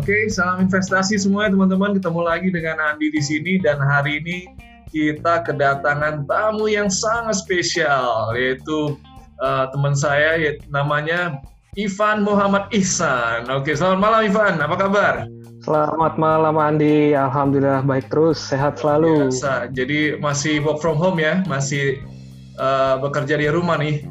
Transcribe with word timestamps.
Oke, 0.00 0.32
salam 0.32 0.64
investasi 0.64 1.20
semua 1.20 1.52
teman-teman. 1.52 1.92
Ketemu 1.92 2.24
lagi 2.24 2.48
dengan 2.48 2.80
Andi 2.80 3.12
di 3.12 3.20
sini 3.20 3.60
dan 3.60 3.76
hari 3.84 4.24
ini 4.24 4.48
kita 4.88 5.44
kedatangan 5.44 6.24
tamu 6.24 6.72
yang 6.72 6.88
sangat 6.88 7.36
spesial 7.36 8.32
yaitu 8.32 8.96
uh, 9.44 9.68
teman 9.68 9.92
saya 9.92 10.40
yaitu 10.40 10.64
namanya 10.72 11.44
Ivan 11.76 12.24
Muhammad 12.24 12.72
Ihsan. 12.72 13.52
Oke, 13.52 13.76
selamat 13.76 14.00
malam 14.00 14.20
Ivan. 14.24 14.54
Apa 14.64 14.88
kabar? 14.88 15.14
Selamat 15.60 16.16
malam 16.16 16.56
Andi. 16.56 17.12
Alhamdulillah 17.12 17.84
baik 17.84 18.08
terus, 18.08 18.40
sehat 18.40 18.80
selalu. 18.80 19.28
Biasa. 19.28 19.68
Jadi 19.76 20.16
masih 20.16 20.64
work 20.64 20.80
from 20.80 20.96
home 20.96 21.20
ya, 21.20 21.44
masih 21.44 22.00
uh, 22.56 22.96
bekerja 23.04 23.36
di 23.36 23.52
rumah 23.52 23.76
nih. 23.76 24.08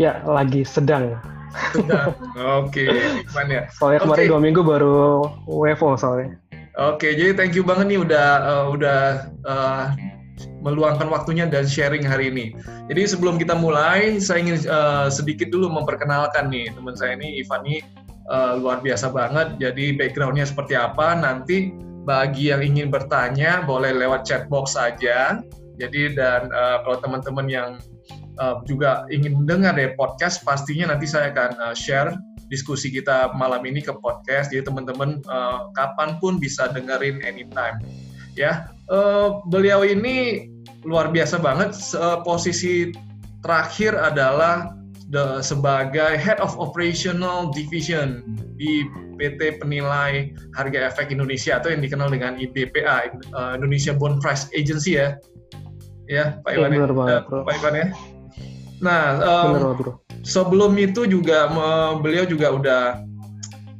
Ya, 0.00 0.24
lagi 0.24 0.64
sedang. 0.64 1.20
Oke, 2.60 2.84
Ivan 3.24 3.46
ya. 3.50 3.62
Soalnya 3.74 4.02
okay. 4.02 4.06
kemarin 4.08 4.24
dua 4.30 4.40
minggu 4.42 4.60
baru 4.62 5.28
WFO 5.46 5.94
soalnya. 5.98 6.38
Oke, 6.74 7.14
jadi 7.14 7.38
thank 7.38 7.54
you 7.54 7.62
banget 7.62 7.94
nih 7.94 8.00
udah 8.02 8.28
uh, 8.42 8.66
udah 8.74 9.30
uh, 9.46 9.94
meluangkan 10.64 11.06
waktunya 11.06 11.46
dan 11.46 11.68
sharing 11.70 12.02
hari 12.02 12.34
ini. 12.34 12.56
Jadi 12.90 13.14
sebelum 13.14 13.38
kita 13.38 13.54
mulai, 13.54 14.18
saya 14.18 14.42
ingin 14.42 14.66
uh, 14.66 15.06
sedikit 15.06 15.54
dulu 15.54 15.70
memperkenalkan 15.70 16.50
nih 16.50 16.74
teman 16.74 16.98
saya 16.98 17.14
ini 17.14 17.38
Ivan 17.38 17.62
ini 17.62 17.78
uh, 18.26 18.58
luar 18.58 18.82
biasa 18.82 19.14
banget. 19.14 19.60
Jadi 19.62 19.94
backgroundnya 19.94 20.48
seperti 20.48 20.74
apa? 20.74 21.14
Nanti 21.14 21.70
bagi 22.04 22.50
yang 22.52 22.60
ingin 22.60 22.90
bertanya 22.92 23.64
boleh 23.64 23.94
lewat 23.94 24.26
chat 24.26 24.50
box 24.50 24.74
saja. 24.74 25.40
Jadi 25.74 26.14
dan 26.14 26.50
uh, 26.54 26.86
kalau 26.86 26.98
teman-teman 27.02 27.46
yang 27.50 27.70
uh, 28.38 28.62
juga 28.66 29.06
ingin 29.10 29.46
dengar 29.46 29.74
deh 29.74 29.94
podcast, 29.98 30.42
pastinya 30.46 30.94
nanti 30.94 31.06
saya 31.06 31.34
akan 31.34 31.50
uh, 31.58 31.74
share 31.74 32.14
diskusi 32.52 32.92
kita 32.92 33.34
malam 33.34 33.64
ini 33.66 33.82
ke 33.82 33.90
podcast. 33.98 34.54
Jadi 34.54 34.66
teman-teman 34.68 35.18
uh, 35.26 35.70
kapan 35.74 36.20
pun 36.22 36.38
bisa 36.38 36.70
dengerin 36.70 37.24
anytime. 37.26 37.82
Ya, 38.38 38.70
uh, 38.90 39.42
beliau 39.50 39.86
ini 39.86 40.50
luar 40.86 41.10
biasa 41.10 41.40
banget. 41.40 41.74
Posisi 42.22 42.92
terakhir 43.40 43.96
adalah 43.96 44.74
the, 45.08 45.40
sebagai 45.40 46.18
Head 46.18 46.38
of 46.44 46.52
Operational 46.60 47.50
Division 47.54 48.22
di 48.60 48.84
PT 49.16 49.62
Penilai 49.62 50.34
Harga 50.58 50.90
Efek 50.92 51.14
Indonesia 51.14 51.56
atau 51.56 51.72
yang 51.72 51.80
dikenal 51.80 52.10
dengan 52.12 52.36
IBPA 52.36 53.16
Indonesia 53.56 53.96
Bond 53.96 54.20
Price 54.20 54.50
Agency 54.52 55.00
ya. 55.00 55.16
Ya, 56.04 56.38
Pak 56.44 56.52
Iwan. 56.52 56.70
Ya, 56.72 56.84
benar, 56.84 56.90
uh, 56.92 57.42
Pak 57.48 57.54
Iwan 57.60 57.74
ya. 57.74 57.86
Nah, 58.82 59.02
um, 59.24 59.52
Bener, 59.56 59.72
bro. 59.80 59.92
sebelum 60.20 60.76
itu 60.76 61.08
juga 61.08 61.48
beliau 62.04 62.28
juga 62.28 62.52
udah 62.52 62.82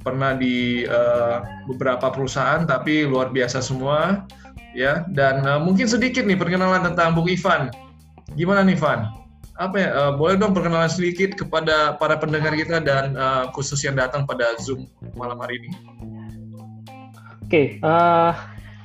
pernah 0.00 0.32
di 0.32 0.88
uh, 0.88 1.44
beberapa 1.68 2.08
perusahaan, 2.08 2.64
tapi 2.64 3.04
luar 3.04 3.28
biasa 3.28 3.60
semua, 3.60 4.24
ya. 4.72 5.04
Dan 5.12 5.44
uh, 5.44 5.60
mungkin 5.60 5.84
sedikit 5.84 6.24
nih 6.24 6.40
perkenalan 6.40 6.80
tentang 6.92 7.12
Bung 7.12 7.28
Ivan. 7.28 7.68
Gimana 8.32 8.64
nih, 8.64 8.76
Ivan? 8.80 9.12
Apa 9.60 9.76
ya? 9.76 9.88
Uh, 9.92 10.12
boleh 10.16 10.40
dong 10.40 10.56
perkenalan 10.56 10.88
sedikit 10.88 11.36
kepada 11.36 12.00
para 12.00 12.16
pendengar 12.16 12.56
kita 12.56 12.80
dan 12.80 13.14
uh, 13.14 13.52
khusus 13.52 13.84
yang 13.84 13.94
datang 13.94 14.24
pada 14.24 14.56
Zoom 14.58 14.88
malam 15.14 15.36
hari 15.38 15.60
ini. 15.60 15.70
Oke, 17.44 17.48
okay, 17.48 17.66
uh, 17.84 18.32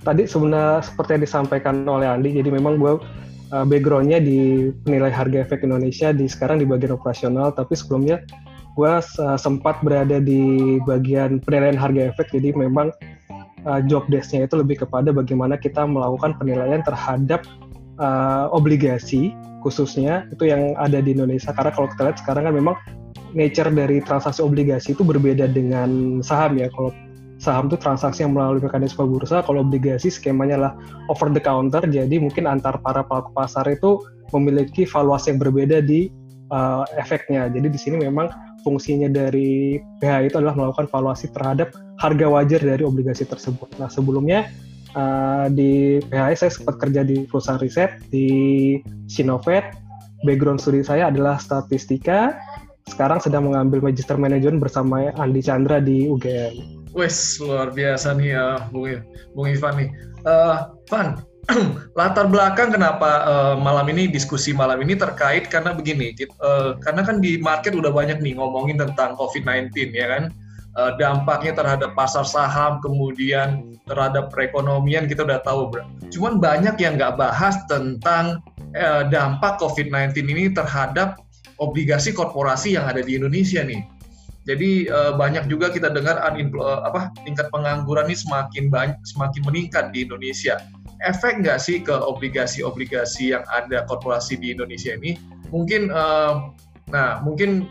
tadi 0.03 0.27
sebenarnya 0.27 0.83
seperti 0.83 1.15
yang 1.15 1.23
disampaikan 1.23 1.75
oleh 1.87 2.05
Andi, 2.05 2.37
jadi 2.37 2.51
memang 2.51 2.75
gue 2.75 2.99
uh, 3.51 3.65
backgroundnya 3.65 4.19
di 4.21 4.69
penilai 4.85 5.11
harga 5.13 5.45
efek 5.45 5.65
Indonesia 5.65 6.13
di 6.13 6.25
sekarang 6.25 6.61
di 6.61 6.67
bagian 6.69 6.95
operasional 6.95 7.53
tapi 7.53 7.75
sebelumnya 7.77 8.23
gue 8.77 8.93
uh, 9.01 9.37
sempat 9.39 9.81
berada 9.83 10.21
di 10.23 10.77
bagian 10.87 11.41
penilaian 11.43 11.75
harga 11.75 12.13
efek 12.15 12.31
jadi 12.31 12.55
memang 12.55 12.93
uh, 13.67 13.81
job 13.87 14.07
desk-nya 14.07 14.47
itu 14.47 14.55
lebih 14.59 14.85
kepada 14.87 15.11
bagaimana 15.11 15.59
kita 15.59 15.83
melakukan 15.83 16.37
penilaian 16.39 16.79
terhadap 16.85 17.43
uh, 17.99 18.47
obligasi 18.55 19.35
khususnya 19.59 20.27
itu 20.31 20.47
yang 20.47 20.75
ada 20.79 21.03
di 21.03 21.11
Indonesia. 21.15 21.51
Karena 21.51 21.71
kalau 21.75 21.87
kita 21.91 22.01
lihat 22.09 22.17
sekarang 22.23 22.43
kan 22.47 22.55
memang 22.55 22.75
nature 23.35 23.69
dari 23.69 23.99
transaksi 24.01 24.41
obligasi 24.41 24.95
itu 24.95 25.03
berbeda 25.03 25.51
dengan 25.51 26.21
saham 26.23 26.55
ya. 26.57 26.71
Kalau 26.71 26.95
saham 27.39 27.71
itu 27.71 27.79
transaksi 27.79 28.27
yang 28.27 28.35
melalui 28.35 28.59
mekanisme 28.59 29.07
bursa, 29.07 29.39
kalau 29.41 29.63
obligasi 29.63 30.11
skemanya 30.11 30.57
lah 30.59 30.71
over 31.07 31.31
the 31.31 31.39
counter, 31.39 31.79
jadi 31.81 32.19
mungkin 32.19 32.45
antar 32.45 32.77
para 32.83 33.01
pelaku 33.01 33.31
pasar 33.31 33.65
itu 33.71 34.03
memiliki 34.35 34.83
valuasi 34.85 35.33
yang 35.33 35.39
berbeda 35.39 35.79
di 35.81 36.11
uh, 36.51 36.85
efeknya. 36.99 37.47
Jadi 37.49 37.67
di 37.71 37.79
sini 37.79 37.95
memang 38.03 38.29
fungsinya 38.61 39.07
dari 39.07 39.79
PH 40.03 40.29
itu 40.29 40.35
adalah 40.37 40.55
melakukan 40.57 40.91
valuasi 40.91 41.31
terhadap 41.31 41.71
harga 41.97 42.27
wajar 42.27 42.61
dari 42.61 42.83
obligasi 42.83 43.23
tersebut. 43.25 43.71
Nah 43.79 43.87
sebelumnya 43.87 44.51
uh, 44.93 45.47
di 45.47 46.03
PH 46.03 46.45
saya 46.45 46.51
sempat 46.51 46.75
kerja 46.77 47.01
di 47.07 47.23
perusahaan 47.25 47.61
riset 47.61 48.03
di 48.11 48.27
Sinovet. 49.07 49.63
Background 50.27 50.59
studi 50.59 50.83
saya 50.83 51.07
adalah 51.07 51.39
statistika. 51.39 52.35
Sekarang 52.89 53.21
sedang 53.21 53.45
mengambil 53.45 53.85
Magister 53.85 54.17
Management 54.17 54.65
bersama 54.65 55.13
Andi 55.21 55.45
Chandra 55.45 55.77
di 55.77 56.09
UGM. 56.09 56.89
Wes 56.97 57.37
luar 57.37 57.69
biasa 57.69 58.17
nih 58.17 58.33
ya 58.33 58.65
Bung, 58.73 58.89
Bung 59.37 59.45
Ivan 59.45 59.73
nih. 59.77 59.89
Uh, 60.25 60.65
latar 61.99 62.29
belakang 62.29 62.69
kenapa 62.73 63.25
uh, 63.25 63.55
malam 63.57 63.89
ini 63.89 64.09
diskusi 64.09 64.53
malam 64.53 64.81
ini 64.85 64.93
terkait 64.93 65.49
karena 65.49 65.73
begini, 65.73 66.13
uh, 66.41 66.77
karena 66.81 67.01
kan 67.01 67.17
di 67.21 67.41
market 67.41 67.73
udah 67.73 67.89
banyak 67.89 68.21
nih 68.21 68.37
ngomongin 68.37 68.77
tentang 68.77 69.17
COVID-19 69.17 69.73
ya 69.93 70.05
kan, 70.09 70.23
uh, 70.77 70.93
dampaknya 71.01 71.57
terhadap 71.57 71.97
pasar 71.97 72.25
saham, 72.25 72.77
kemudian 72.85 73.77
terhadap 73.89 74.29
perekonomian 74.29 75.09
kita 75.09 75.25
udah 75.25 75.41
tahu, 75.41 75.73
bro. 75.73 75.83
Cuman 76.13 76.37
banyak 76.37 76.77
yang 76.77 77.01
nggak 77.01 77.17
bahas 77.17 77.57
tentang 77.65 78.41
uh, 78.77 79.03
dampak 79.09 79.57
COVID-19 79.57 80.29
ini 80.29 80.53
terhadap 80.53 81.17
obligasi 81.59 82.15
korporasi 82.15 82.75
yang 82.79 82.87
ada 82.87 83.03
di 83.03 83.19
Indonesia 83.19 83.61
nih 83.61 83.99
jadi 84.49 84.89
uh, 84.89 85.13
banyak 85.13 85.45
juga 85.45 85.69
kita 85.69 85.93
dengar 85.93 86.17
uh, 86.17 86.81
apa 86.81 87.13
tingkat 87.21 87.53
pengangguran 87.53 88.09
ini 88.09 88.17
semakin 88.17 88.73
banyak, 88.73 88.97
semakin 89.05 89.41
meningkat 89.45 89.93
di 89.93 90.09
Indonesia. 90.09 90.57
Efek 91.05 91.45
nggak 91.45 91.61
sih 91.61 91.85
ke 91.85 91.93
obligasi-obligasi 91.93 93.37
yang 93.37 93.45
ada 93.53 93.85
korporasi 93.85 94.41
di 94.41 94.51
Indonesia 94.57 94.97
ini? 94.97 95.21
Mungkin, 95.53 95.93
uh, 95.93 96.49
nah 96.89 97.21
mungkin 97.21 97.69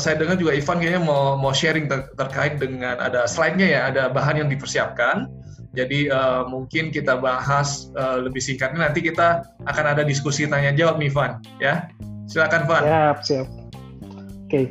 saya 0.00 0.16
dengar 0.16 0.40
juga 0.40 0.56
Ivan 0.56 0.80
kayaknya 0.80 1.04
mau 1.04 1.36
mau 1.36 1.52
sharing 1.52 1.84
ter 1.84 2.08
terkait 2.16 2.56
dengan 2.56 2.96
ada 2.96 3.28
slide-nya 3.28 3.68
ya, 3.68 3.80
ada 3.92 4.02
bahan 4.08 4.40
yang 4.40 4.48
dipersiapkan. 4.48 5.28
Jadi 5.76 6.08
uh, 6.08 6.48
mungkin 6.48 6.88
kita 6.88 7.20
bahas 7.20 7.92
uh, 8.00 8.20
lebih 8.20 8.40
singkatnya 8.40 8.88
nanti 8.88 9.04
kita 9.04 9.44
akan 9.68 9.84
ada 9.92 10.04
diskusi 10.04 10.48
tanya 10.48 10.72
jawab 10.72 10.96
nih 10.96 11.12
Van, 11.12 11.40
ya. 11.60 11.88
Silakan 12.32 12.64
Van. 12.64 12.80
Siap, 12.80 13.16
siap. 13.28 13.46
Oke. 13.52 14.48
Okay. 14.48 14.64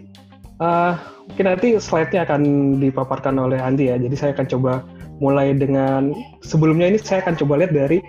Uh, 0.57 0.97
mungkin 1.29 1.45
nanti 1.45 1.67
slide-nya 1.77 2.25
akan 2.25 2.41
dipaparkan 2.81 3.37
oleh 3.37 3.61
Andi 3.61 3.93
ya. 3.93 4.01
Jadi 4.01 4.15
saya 4.17 4.31
akan 4.33 4.49
coba 4.49 4.81
mulai 5.21 5.53
dengan 5.53 6.13
sebelumnya 6.41 6.89
ini 6.89 6.97
saya 6.97 7.21
akan 7.21 7.37
coba 7.37 7.61
lihat 7.61 7.73
dari 7.77 8.01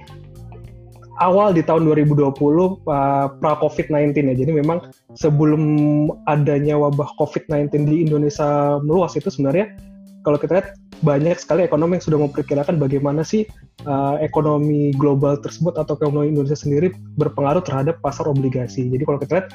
awal 1.21 1.53
di 1.53 1.61
tahun 1.61 1.85
2020 1.85 2.33
uh, 2.33 3.29
pra 3.37 3.53
COVID-19 3.61 4.17
ya. 4.33 4.35
Jadi 4.37 4.53
memang 4.57 4.89
sebelum 5.13 5.63
adanya 6.25 6.81
wabah 6.81 7.13
COVID-19 7.21 7.89
di 7.93 7.97
Indonesia 8.09 8.81
meluas 8.81 9.13
itu 9.21 9.29
sebenarnya 9.29 9.77
kalau 10.25 10.41
kita 10.41 10.61
lihat 10.61 10.69
banyak 11.03 11.37
sekali 11.39 11.67
ekonomi 11.67 11.99
yang 11.99 12.05
sudah 12.07 12.19
memperkirakan 12.23 12.79
bagaimana 12.79 13.27
sih 13.27 13.45
uh, 13.85 14.17
ekonomi 14.23 14.95
global 14.95 15.37
tersebut 15.39 15.75
atau 15.75 15.99
ekonomi 15.99 16.31
Indonesia 16.31 16.57
sendiri 16.57 16.95
berpengaruh 17.19 17.63
terhadap 17.67 17.99
pasar 18.01 18.31
obligasi. 18.31 18.87
Jadi 18.87 19.03
kalau 19.03 19.19
kita 19.19 19.33
lihat 19.43 19.49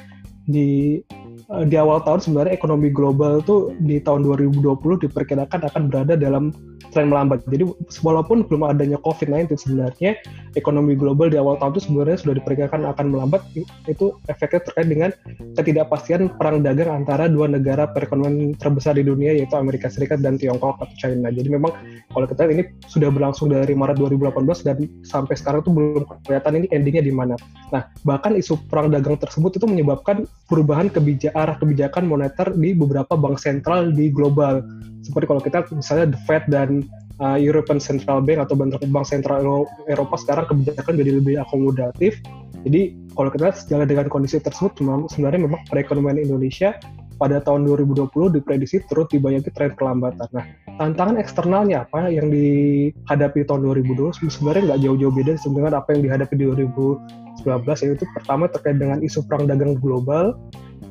di 0.48 1.00
di 1.48 1.80
awal 1.80 2.04
tahun 2.04 2.20
sebenarnya 2.20 2.52
ekonomi 2.52 2.92
global 2.92 3.40
tuh 3.40 3.72
di 3.80 3.96
tahun 4.04 4.20
2020 4.20 4.60
diperkirakan 5.08 5.64
akan 5.64 5.82
berada 5.88 6.12
dalam 6.12 6.52
tren 6.92 7.08
melambat. 7.08 7.40
Jadi 7.48 7.64
walaupun 8.04 8.44
belum 8.44 8.68
adanya 8.68 9.00
COVID-19 9.00 9.56
sebenarnya 9.56 10.20
ekonomi 10.60 10.92
global 10.92 11.32
di 11.32 11.40
awal 11.40 11.56
tahun 11.56 11.72
itu 11.76 11.82
sebenarnya 11.88 12.16
sudah 12.20 12.34
diperkirakan 12.36 12.84
akan 12.92 13.06
melambat. 13.08 13.40
Itu 13.88 14.20
efeknya 14.28 14.60
terkait 14.60 14.88
dengan 14.92 15.10
ketidakpastian 15.56 16.36
perang 16.36 16.60
dagang 16.60 16.92
antara 16.92 17.32
dua 17.32 17.48
negara 17.48 17.88
perekonomian 17.88 18.52
terbesar 18.60 19.00
di 19.00 19.08
dunia 19.08 19.32
yaitu 19.32 19.56
Amerika 19.56 19.88
Serikat 19.88 20.20
dan 20.20 20.36
Tiongkok 20.36 20.76
atau 20.84 20.92
China. 21.00 21.32
Jadi 21.32 21.48
memang 21.48 21.72
kalau 22.12 22.28
kita 22.28 22.44
lihat 22.44 22.52
ini 22.60 22.64
sudah 22.92 23.08
berlangsung 23.08 23.48
dari 23.48 23.72
Maret 23.72 23.96
2018 23.96 24.68
dan 24.68 24.76
sampai 25.00 25.32
sekarang 25.32 25.64
tuh 25.64 25.72
belum 25.72 26.04
kelihatan 26.28 26.60
ini 26.60 26.66
endingnya 26.76 27.08
di 27.08 27.12
mana. 27.12 27.40
Nah 27.72 27.88
bahkan 28.04 28.36
isu 28.36 28.60
perang 28.68 28.92
dagang 28.92 29.16
tersebut 29.16 29.56
itu 29.56 29.64
menyebabkan 29.64 30.28
perubahan 30.44 30.92
kebijakan 30.92 31.37
arah 31.38 31.56
kebijakan 31.56 32.10
moneter 32.10 32.50
di 32.58 32.74
beberapa 32.74 33.14
bank 33.14 33.38
sentral 33.38 33.94
di 33.94 34.10
global. 34.10 34.62
Seperti 35.06 35.26
kalau 35.30 35.42
kita 35.42 35.58
misalnya 35.70 36.12
The 36.12 36.20
Fed 36.26 36.44
dan 36.50 36.84
uh, 37.22 37.38
European 37.38 37.78
Central 37.78 38.22
Bank 38.26 38.42
atau 38.48 38.58
bank, 38.58 38.78
bank 38.78 39.06
sentral 39.06 39.66
Eropa 39.86 40.18
sekarang 40.18 40.50
kebijakan 40.50 40.98
jadi 40.98 41.10
lebih 41.22 41.38
akomodatif. 41.38 42.18
Jadi 42.66 42.98
kalau 43.14 43.30
kita 43.30 43.54
sejalan 43.54 43.86
dengan 43.86 44.06
kondisi 44.10 44.42
tersebut, 44.42 44.82
sebenarnya 45.14 45.40
memang 45.46 45.62
perekonomian 45.70 46.18
Indonesia 46.18 46.74
pada 47.18 47.42
tahun 47.42 47.66
2020 47.66 48.38
diprediksi 48.38 48.78
turut 48.86 49.10
dibayangi 49.10 49.50
tren 49.50 49.74
pelambatan. 49.74 50.30
Nah, 50.30 50.46
tantangan 50.78 51.18
eksternalnya 51.18 51.84
apa 51.90 52.06
yang 52.06 52.30
dihadapi 52.30 53.42
tahun 53.42 53.66
2020 53.82 54.30
sebenarnya 54.30 54.62
nggak 54.72 54.80
jauh-jauh 54.86 55.14
beda 55.14 55.34
dengan 55.42 55.72
apa 55.74 55.88
yang 55.98 56.02
dihadapi 56.06 56.34
di 56.38 56.44
2019 56.46 57.82
yaitu 57.82 58.06
pertama 58.14 58.46
terkait 58.46 58.78
dengan 58.78 59.02
isu 59.02 59.26
perang 59.26 59.50
dagang 59.50 59.74
global, 59.82 60.38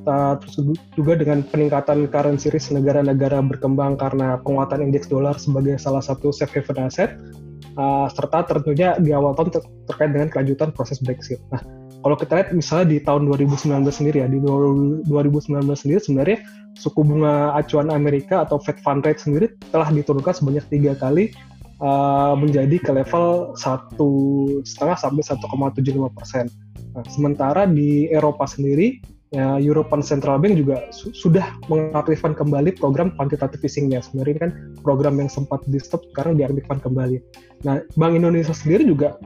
terus 0.07 0.55
juga 0.95 1.19
dengan 1.19 1.43
peningkatan 1.43 2.07
currency 2.07 2.47
risk 2.47 2.71
negara-negara 2.71 3.43
berkembang 3.43 3.99
karena 3.99 4.39
penguatan 4.39 4.79
indeks 4.87 5.11
dolar 5.11 5.35
sebagai 5.35 5.75
salah 5.75 5.99
satu 5.99 6.31
safe 6.31 6.63
haven 6.63 6.87
asset, 6.87 7.19
uh, 7.75 8.07
serta 8.07 8.47
tentunya 8.47 8.95
di 8.97 9.11
awal 9.11 9.35
tahun 9.35 9.59
ter 9.59 9.63
terkait 9.87 10.11
dengan 10.15 10.27
kelanjutan 10.31 10.69
proses 10.71 11.03
Brexit. 11.03 11.39
Nah, 11.51 11.59
kalau 12.03 12.15
kita 12.15 12.39
lihat 12.39 12.49
misalnya 12.55 12.87
di 12.95 12.97
tahun 13.03 13.27
2019 13.27 13.67
sendiri 13.91 14.23
ya, 14.23 14.27
di 14.27 14.39
2019 14.39 15.07
sendiri 15.75 15.99
sebenarnya 15.99 16.37
suku 16.77 17.01
bunga 17.01 17.57
acuan 17.57 17.89
Amerika 17.89 18.45
atau 18.45 18.61
Fed 18.61 18.79
Fund 18.79 19.03
Rate 19.03 19.19
sendiri 19.19 19.51
telah 19.73 19.89
diturunkan 19.89 20.33
sebanyak 20.35 20.65
tiga 20.69 20.93
kali 20.95 21.33
uh, 21.81 22.37
menjadi 22.37 22.77
ke 22.79 22.91
level 22.93 23.57
satu 23.57 24.09
setengah 24.63 24.97
sampai 24.97 25.23
1,75 25.25 26.17
persen. 26.17 26.45
Nah, 26.93 27.03
sementara 27.09 27.65
di 27.65 28.09
Eropa 28.09 28.45
sendiri 28.45 29.16
ya, 29.33 29.59
European 29.59 30.03
Central 30.03 30.39
Bank 30.39 30.55
juga 30.55 30.87
su 30.93 31.11
sudah 31.11 31.57
mengaktifkan 31.67 32.37
kembali 32.37 32.75
program 32.75 33.11
quantitative 33.15 33.63
easing-nya. 33.63 34.03
Sebenarnya 34.03 34.31
ini 34.31 34.41
kan 34.41 34.51
program 34.81 35.19
yang 35.19 35.29
sempat 35.31 35.63
di 35.67 35.79
stop 35.81 36.05
sekarang 36.13 36.39
diaktifkan 36.39 36.79
kembali. 36.79 37.17
Nah, 37.67 37.83
Bank 37.97 38.13
Indonesia 38.15 38.53
sendiri 38.53 38.87
juga 38.87 39.17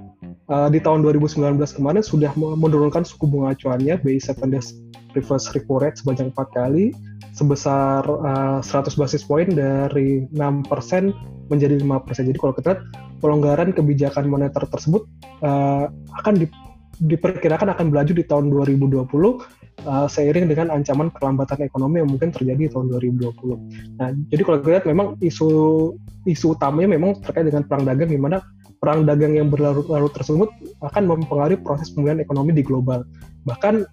uh, 0.49 0.69
di 0.71 0.79
tahun 0.81 1.05
2019 1.05 1.57
kemarin 1.77 2.01
sudah 2.01 2.31
menurunkan 2.37 3.05
suku 3.05 3.27
bunga 3.27 3.53
acuannya 3.53 3.99
BI 4.01 4.17
7 4.17 4.47
days 4.49 4.77
reverse 5.11 5.51
repo 5.51 5.83
rate 5.83 5.99
sebanyak 5.99 6.31
empat 6.31 6.47
kali 6.55 6.95
sebesar 7.31 8.03
uh, 8.03 8.59
eh, 8.59 8.91
100 8.91 8.99
basis 8.99 9.23
point 9.23 9.47
dari 9.47 10.27
6% 10.35 11.47
menjadi 11.47 11.79
5%. 11.79 12.27
Jadi 12.27 12.37
kalau 12.39 12.53
kita 12.55 12.67
lihat 12.75 12.81
pelonggaran 13.23 13.69
kebijakan 13.71 14.27
moneter 14.27 14.63
tersebut 14.67 15.07
uh, 15.43 15.87
akan 16.23 16.33
di, 16.43 16.47
diperkirakan 17.07 17.71
akan 17.71 17.91
berlanjut 17.91 18.19
di 18.19 18.25
tahun 18.27 18.51
2020 18.51 19.07
uh, 19.85 20.07
seiring 20.09 20.49
dengan 20.49 20.73
ancaman 20.73 21.09
perlambatan 21.13 21.65
ekonomi 21.65 22.01
yang 22.01 22.09
mungkin 22.09 22.33
terjadi 22.33 22.67
di 22.67 22.71
tahun 22.71 22.91
2020. 22.91 23.97
Nah, 24.01 24.09
jadi 24.29 24.41
kalau 24.41 24.57
kita 24.61 24.71
lihat 24.79 24.85
memang 24.89 25.07
isu 25.21 25.49
isu 26.29 26.53
utamanya 26.53 26.97
memang 26.97 27.17
terkait 27.21 27.49
dengan 27.49 27.65
perang 27.65 27.83
dagang 27.85 28.09
di 28.09 28.19
mana 28.19 28.41
perang 28.81 29.05
dagang 29.05 29.37
yang 29.37 29.47
berlarut-larut 29.49 30.09
tersebut 30.13 30.49
akan 30.81 31.03
mempengaruhi 31.05 31.61
proses 31.61 31.93
pemulihan 31.93 32.21
ekonomi 32.21 32.53
di 32.53 32.65
global. 32.65 33.05
Bahkan 33.45 33.85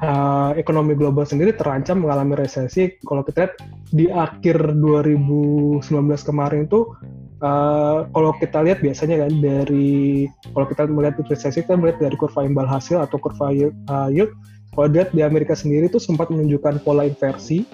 uh, 0.00 0.52
ekonomi 0.56 0.96
global 0.96 1.24
sendiri 1.28 1.52
terancam 1.52 2.02
mengalami 2.02 2.36
resesi. 2.36 2.96
Kalau 3.04 3.22
kita 3.22 3.46
lihat 3.48 3.54
di 3.92 4.06
akhir 4.08 4.56
2019 4.80 5.84
kemarin 6.24 6.64
tuh 6.66 6.96
uh, 7.44 8.08
kalau 8.10 8.32
kita 8.40 8.64
lihat 8.64 8.80
biasanya 8.80 9.28
kan 9.28 9.32
dari 9.38 10.26
kalau 10.56 10.66
kita 10.66 10.82
melihat 10.88 11.20
resesi 11.28 11.60
kita 11.60 11.76
melihat 11.76 12.08
dari 12.08 12.16
kurva 12.16 12.46
imbal 12.48 12.64
hasil 12.64 13.04
atau 13.04 13.20
kurva 13.20 13.52
yield, 13.52 13.76
uh, 13.92 14.08
yield 14.08 14.32
lihat 14.80 15.12
di 15.12 15.20
Amerika 15.20 15.52
sendiri 15.52 15.92
itu 15.92 16.00
sempat 16.00 16.32
menunjukkan 16.32 16.80
pola 16.80 17.04
inversi 17.04 17.68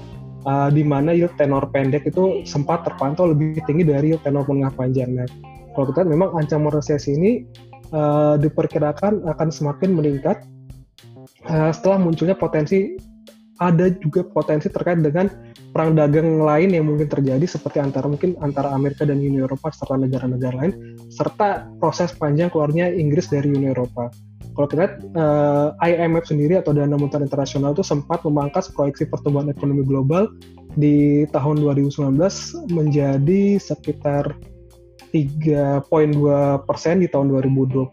uh, 0.46 0.66
di 0.72 0.82
mana 0.82 1.14
yield 1.14 1.34
tenor 1.38 1.70
pendek 1.70 2.10
itu 2.10 2.42
sempat 2.42 2.82
terpantau 2.82 3.30
lebih 3.30 3.62
tinggi 3.70 3.86
dari 3.86 4.14
yield 4.14 4.22
tenor 4.26 4.42
menengah 4.50 4.74
panjang. 4.74 5.14
Nah, 5.14 5.28
kalau 5.78 5.94
kita 5.94 6.02
memang 6.02 6.34
ancaman 6.34 6.74
resesi 6.74 7.14
ini 7.14 7.32
uh, 7.94 8.34
diperkirakan 8.34 9.30
akan 9.30 9.48
semakin 9.54 9.94
meningkat 9.94 10.42
uh, 11.46 11.70
setelah 11.70 12.02
munculnya 12.02 12.34
potensi 12.34 12.98
ada 13.58 13.90
juga 13.90 14.22
potensi 14.22 14.70
terkait 14.70 15.02
dengan 15.02 15.26
perang 15.74 15.94
dagang 15.98 16.46
lain 16.46 16.78
yang 16.78 16.86
mungkin 16.86 17.10
terjadi 17.10 17.42
seperti 17.42 17.82
antara 17.82 18.06
mungkin 18.06 18.38
antara 18.38 18.70
Amerika 18.70 19.02
dan 19.02 19.18
Uni 19.18 19.42
Eropa 19.42 19.74
serta 19.74 19.98
negara-negara 19.98 20.54
lain 20.62 20.72
serta 21.10 21.66
proses 21.82 22.14
panjang 22.14 22.54
keluarnya 22.54 22.90
Inggris 22.94 23.26
dari 23.26 23.50
Uni 23.50 23.70
Eropa. 23.74 24.10
Kalau 24.58 24.66
kita 24.66 24.80
lihat 24.82 24.94
uh, 25.14 25.70
eh, 25.86 26.02
IMF 26.02 26.26
sendiri 26.26 26.58
atau 26.58 26.74
Dana 26.74 26.98
Moneter 26.98 27.22
Internasional 27.22 27.78
itu 27.78 27.86
sempat 27.86 28.26
memangkas 28.26 28.66
proyeksi 28.74 29.06
pertumbuhan 29.06 29.46
ekonomi 29.54 29.86
global 29.86 30.34
di 30.74 31.30
tahun 31.30 31.62
2019 31.62 32.18
menjadi 32.74 33.62
sekitar 33.62 34.34
3.2 35.14 35.78
persen 36.66 36.98
di 36.98 37.06
tahun 37.06 37.30
2020. 37.38 37.86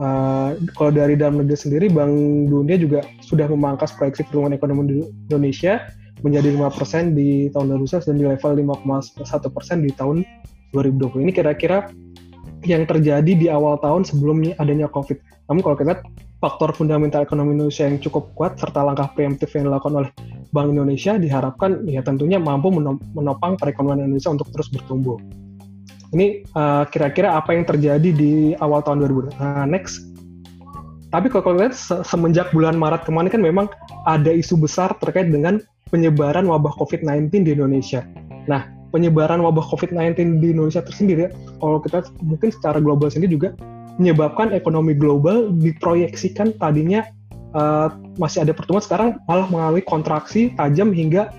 Uh, 0.00 0.56
kalau 0.80 0.92
dari 0.96 1.12
dalam 1.12 1.44
negeri 1.44 1.60
sendiri, 1.60 1.92
Bank 1.92 2.48
Dunia 2.48 2.80
juga 2.80 3.04
sudah 3.20 3.44
memangkas 3.44 3.92
proyeksi 4.00 4.24
pertumbuhan 4.24 4.56
ekonomi 4.56 4.80
di 4.88 4.96
Indonesia 5.28 5.92
menjadi 6.24 6.56
5 6.56 6.72
persen 6.72 7.12
di 7.12 7.52
tahun 7.52 7.76
2019 7.84 8.08
dan 8.08 8.16
di 8.16 8.24
level 8.24 8.52
5,1 8.80 9.52
persen 9.52 9.84
di 9.84 9.92
tahun 9.92 10.24
2020. 10.72 11.20
Ini 11.28 11.32
kira-kira 11.36 11.92
yang 12.64 12.88
terjadi 12.88 13.32
di 13.36 13.46
awal 13.52 13.76
tahun 13.82 14.06
sebelum 14.06 14.56
adanya 14.56 14.88
COVID. 14.88 15.18
Namun 15.52 15.60
kalau 15.60 15.76
kita 15.76 15.86
lihat 15.92 16.02
faktor 16.40 16.72
fundamental 16.72 17.24
ekonomi 17.24 17.56
Indonesia 17.56 17.84
yang 17.84 17.98
cukup 18.00 18.32
kuat 18.36 18.56
serta 18.56 18.84
langkah 18.84 19.12
preemptif 19.12 19.52
yang 19.56 19.68
dilakukan 19.68 19.94
oleh 20.04 20.10
Bank 20.54 20.72
Indonesia 20.72 21.18
diharapkan 21.18 21.84
ya 21.90 22.00
tentunya 22.00 22.40
mampu 22.40 22.70
menopang 23.12 23.58
perekonomian 23.58 24.08
Indonesia 24.08 24.32
untuk 24.32 24.48
terus 24.54 24.70
bertumbuh. 24.72 25.18
Ini 26.14 26.46
uh, 26.54 26.86
kira-kira 26.86 27.34
apa 27.34 27.52
yang 27.52 27.66
terjadi 27.66 28.08
di 28.14 28.54
awal 28.62 28.80
tahun 28.80 29.04
2020. 29.10 29.42
Nah, 29.42 29.66
next. 29.66 30.06
Tapi 31.10 31.30
kalau 31.30 31.58
lihat 31.58 31.74
se 31.74 32.02
semenjak 32.06 32.50
bulan 32.50 32.78
Maret 32.78 33.06
kemarin 33.06 33.30
kan 33.30 33.42
memang 33.42 33.66
ada 34.06 34.30
isu 34.30 34.58
besar 34.58 34.94
terkait 35.02 35.30
dengan 35.30 35.58
penyebaran 35.90 36.46
wabah 36.46 36.74
COVID-19 36.78 37.46
di 37.46 37.50
Indonesia. 37.54 38.02
Nah, 38.46 38.75
penyebaran 38.94 39.42
wabah 39.42 39.64
COVID-19 39.72 40.42
di 40.42 40.54
Indonesia 40.54 40.82
tersendiri, 40.82 41.30
kalau 41.58 41.78
kita 41.82 42.06
mungkin 42.22 42.50
secara 42.52 42.78
global 42.78 43.10
sendiri 43.10 43.34
juga 43.34 43.50
menyebabkan 43.96 44.52
ekonomi 44.52 44.92
global 44.92 45.50
diproyeksikan 45.56 46.56
tadinya 46.60 47.04
uh, 47.56 47.88
masih 48.20 48.44
ada 48.44 48.52
pertumbuhan, 48.52 48.84
sekarang 48.84 49.08
malah 49.24 49.48
mengalami 49.48 49.82
kontraksi 49.82 50.52
tajam 50.54 50.92
hingga 50.92 51.32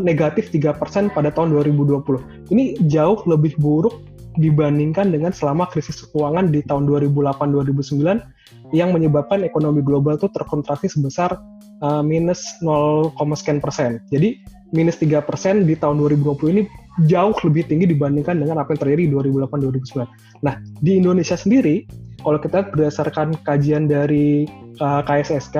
negatif 0.00 0.48
3% 0.54 1.12
pada 1.12 1.28
tahun 1.28 1.52
2020. 1.52 2.48
Ini 2.48 2.80
jauh 2.88 3.20
lebih 3.28 3.58
buruk 3.60 4.00
dibandingkan 4.40 5.12
dengan 5.12 5.34
selama 5.34 5.68
krisis 5.68 6.00
keuangan 6.08 6.48
di 6.48 6.64
tahun 6.64 6.88
2008-2009 6.88 8.72
yang 8.72 8.96
menyebabkan 8.96 9.44
ekonomi 9.44 9.84
global 9.84 10.16
itu 10.16 10.32
terkontraksi 10.32 10.88
sebesar 10.88 11.36
uh, 11.84 12.00
minus 12.00 12.40
0, 12.64 13.12
sekian 13.36 13.60
persen. 13.60 14.00
Jadi 14.08 14.40
minus 14.72 14.98
3 14.98 15.20
persen 15.22 15.68
di 15.68 15.76
tahun 15.76 16.00
2020 16.00 16.52
ini 16.56 16.62
jauh 17.08 17.36
lebih 17.44 17.68
tinggi 17.68 17.88
dibandingkan 17.88 18.40
dengan 18.40 18.60
apa 18.60 18.76
yang 18.76 18.80
terjadi 18.84 19.02
di 19.08 19.10
2008-2009. 19.32 20.44
Nah, 20.44 20.54
di 20.80 21.00
Indonesia 21.00 21.36
sendiri, 21.36 21.88
kalau 22.20 22.36
kita 22.40 22.68
berdasarkan 22.72 23.36
kajian 23.44 23.88
dari 23.88 24.44
uh, 24.80 25.00
KSSK, 25.04 25.56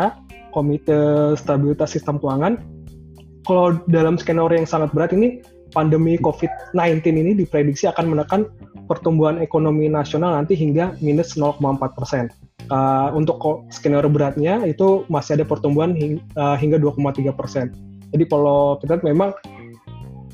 Komite 0.52 1.32
Stabilitas 1.40 1.96
Sistem 1.96 2.20
Keuangan, 2.20 2.60
kalau 3.48 3.80
dalam 3.88 4.20
skenario 4.20 4.60
yang 4.60 4.68
sangat 4.68 4.92
berat 4.92 5.16
ini 5.16 5.40
pandemi 5.72 6.20
COVID-19 6.20 7.00
ini 7.08 7.32
diprediksi 7.32 7.88
akan 7.88 8.12
menekan 8.12 8.46
pertumbuhan 8.86 9.40
ekonomi 9.40 9.88
nasional 9.88 10.36
nanti 10.36 10.52
hingga 10.52 10.94
minus 11.00 11.34
0,4 11.34 11.80
persen. 11.96 12.28
Uh, 12.70 13.10
untuk 13.16 13.66
skenario 13.74 14.06
beratnya 14.06 14.62
itu 14.68 15.02
masih 15.10 15.40
ada 15.40 15.44
pertumbuhan 15.48 15.96
hing, 15.96 16.22
uh, 16.38 16.54
hingga 16.54 16.78
2,3 16.78 17.32
persen. 17.34 17.72
Jadi 18.12 18.24
kalau 18.28 18.78
kita 18.78 19.00
memang 19.02 19.32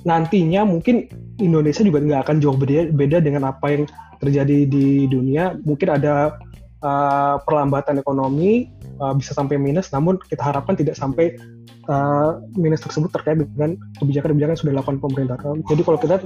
nantinya 0.07 0.67
mungkin 0.67 1.09
Indonesia 1.39 1.87
juga 1.87 2.03
nggak 2.03 2.23
akan 2.27 2.37
jauh 2.43 2.59
beda, 2.59 2.91
beda 2.91 3.19
dengan 3.23 3.47
apa 3.47 3.67
yang 3.71 3.85
terjadi 4.19 4.67
di 4.67 5.07
dunia. 5.07 5.55
Mungkin 5.63 5.89
ada 5.95 6.39
uh, 6.83 7.39
perlambatan 7.47 8.03
ekonomi 8.03 8.67
uh, 8.99 9.15
bisa 9.15 9.35
sampai 9.35 9.57
minus, 9.59 9.91
namun 9.95 10.19
kita 10.27 10.43
harapkan 10.43 10.75
tidak 10.75 10.99
sampai 10.99 11.39
uh, 11.87 12.43
minus 12.59 12.83
tersebut 12.83 13.11
terkait 13.15 13.39
dengan 13.39 13.79
kebijakan-kebijakan 14.03 14.53
yang 14.55 14.61
sudah 14.61 14.73
dilakukan 14.75 14.99
pemerintah. 14.99 15.37
Jadi 15.71 15.83
kalau 15.87 15.99
kita 15.99 16.17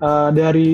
uh, 0.00 0.30
dari 0.32 0.72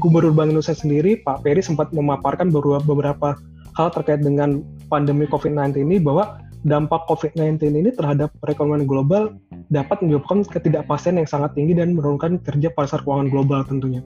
Gubernur 0.00 0.32
Bank 0.32 0.52
Indonesia 0.52 0.76
sendiri, 0.76 1.20
Pak 1.20 1.44
Peri 1.44 1.60
sempat 1.60 1.92
memaparkan 1.92 2.48
beberapa 2.52 3.36
hal 3.76 3.88
terkait 3.92 4.24
dengan 4.24 4.64
pandemi 4.88 5.28
COVID-19 5.28 5.76
ini 5.84 6.00
bahwa 6.00 6.40
dampak 6.66 7.06
COVID-19 7.06 7.62
ini 7.70 7.90
terhadap 7.94 8.34
perekonomian 8.42 8.90
global 8.90 9.38
dapat 9.70 10.02
menyebabkan 10.02 10.42
ketidakpastian 10.42 11.22
yang 11.22 11.30
sangat 11.30 11.54
tinggi 11.54 11.78
dan 11.78 11.94
menurunkan 11.94 12.42
kerja 12.42 12.74
pasar 12.74 13.06
keuangan 13.06 13.30
global 13.30 13.62
tentunya. 13.62 14.02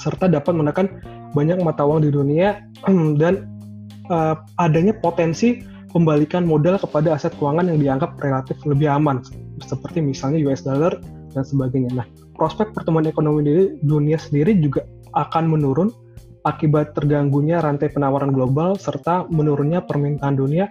Serta 0.00 0.26
dapat 0.26 0.56
menekan 0.56 0.88
banyak 1.36 1.60
mata 1.60 1.84
uang 1.84 2.08
di 2.08 2.10
dunia 2.10 2.64
dan 3.22 3.44
uh, 4.08 4.40
adanya 4.56 4.96
potensi 4.96 5.60
pembalikan 5.92 6.48
modal 6.48 6.80
kepada 6.80 7.16
aset 7.16 7.36
keuangan 7.36 7.68
yang 7.68 7.78
dianggap 7.80 8.16
relatif 8.24 8.56
lebih 8.64 8.88
aman, 8.88 9.20
seperti 9.60 10.00
misalnya 10.00 10.40
US 10.48 10.64
dollar 10.64 10.96
dan 11.32 11.44
sebagainya. 11.44 11.92
Nah, 11.92 12.06
prospek 12.36 12.72
pertumbuhan 12.72 13.08
ekonomi 13.08 13.40
di 13.44 13.54
dunia 13.84 14.16
sendiri 14.16 14.56
juga 14.60 14.84
akan 15.16 15.48
menurun 15.48 15.88
akibat 16.44 16.94
terganggunya 16.94 17.58
rantai 17.58 17.90
penawaran 17.90 18.30
global 18.30 18.78
serta 18.78 19.26
menurunnya 19.28 19.82
permintaan 19.82 20.38
dunia 20.38 20.70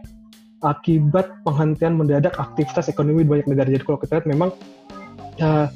akibat 0.66 1.30
penghentian 1.46 1.94
mendadak 1.96 2.34
aktivitas 2.42 2.90
ekonomi 2.90 3.22
di 3.22 3.30
banyak 3.30 3.48
negara. 3.48 3.70
Jadi 3.70 3.84
kalau 3.86 4.00
kita 4.02 4.12
lihat 4.20 4.28
memang 4.28 4.50
uh, 5.40 5.70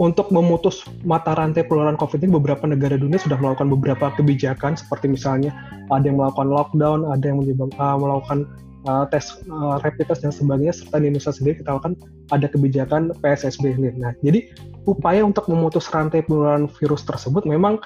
untuk 0.00 0.32
memutus 0.32 0.82
mata 1.04 1.36
rantai 1.36 1.62
penularan 1.68 2.00
COVID 2.00 2.24
ini 2.24 2.32
beberapa 2.34 2.64
negara 2.64 2.96
dunia 2.96 3.20
sudah 3.20 3.36
melakukan 3.38 3.68
beberapa 3.70 4.10
kebijakan 4.16 4.74
seperti 4.74 5.12
misalnya 5.12 5.52
ada 5.92 6.08
yang 6.08 6.18
melakukan 6.18 6.48
lockdown, 6.48 7.06
ada 7.12 7.22
yang 7.22 7.44
uh, 7.44 7.96
melakukan 8.00 8.48
uh, 8.88 9.04
tes 9.12 9.36
uh, 9.52 9.78
rapid 9.84 10.10
test 10.10 10.24
dan 10.24 10.32
sebagainya 10.32 10.74
serta 10.74 10.96
di 10.98 11.12
Indonesia 11.12 11.32
sendiri 11.34 11.54
kita 11.62 11.78
akan 11.78 11.92
ada 12.34 12.46
kebijakan 12.48 13.12
PSSB 13.20 13.76
ini. 13.78 13.94
Nah, 14.00 14.16
jadi 14.24 14.48
upaya 14.88 15.22
untuk 15.22 15.46
memutus 15.46 15.86
rantai 15.92 16.24
penularan 16.26 16.66
virus 16.80 17.06
tersebut 17.06 17.46
memang 17.46 17.78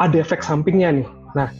ada 0.00 0.16
efek 0.16 0.40
sampingnya 0.40 1.04
nih. 1.04 1.08
Nah, 1.36 1.52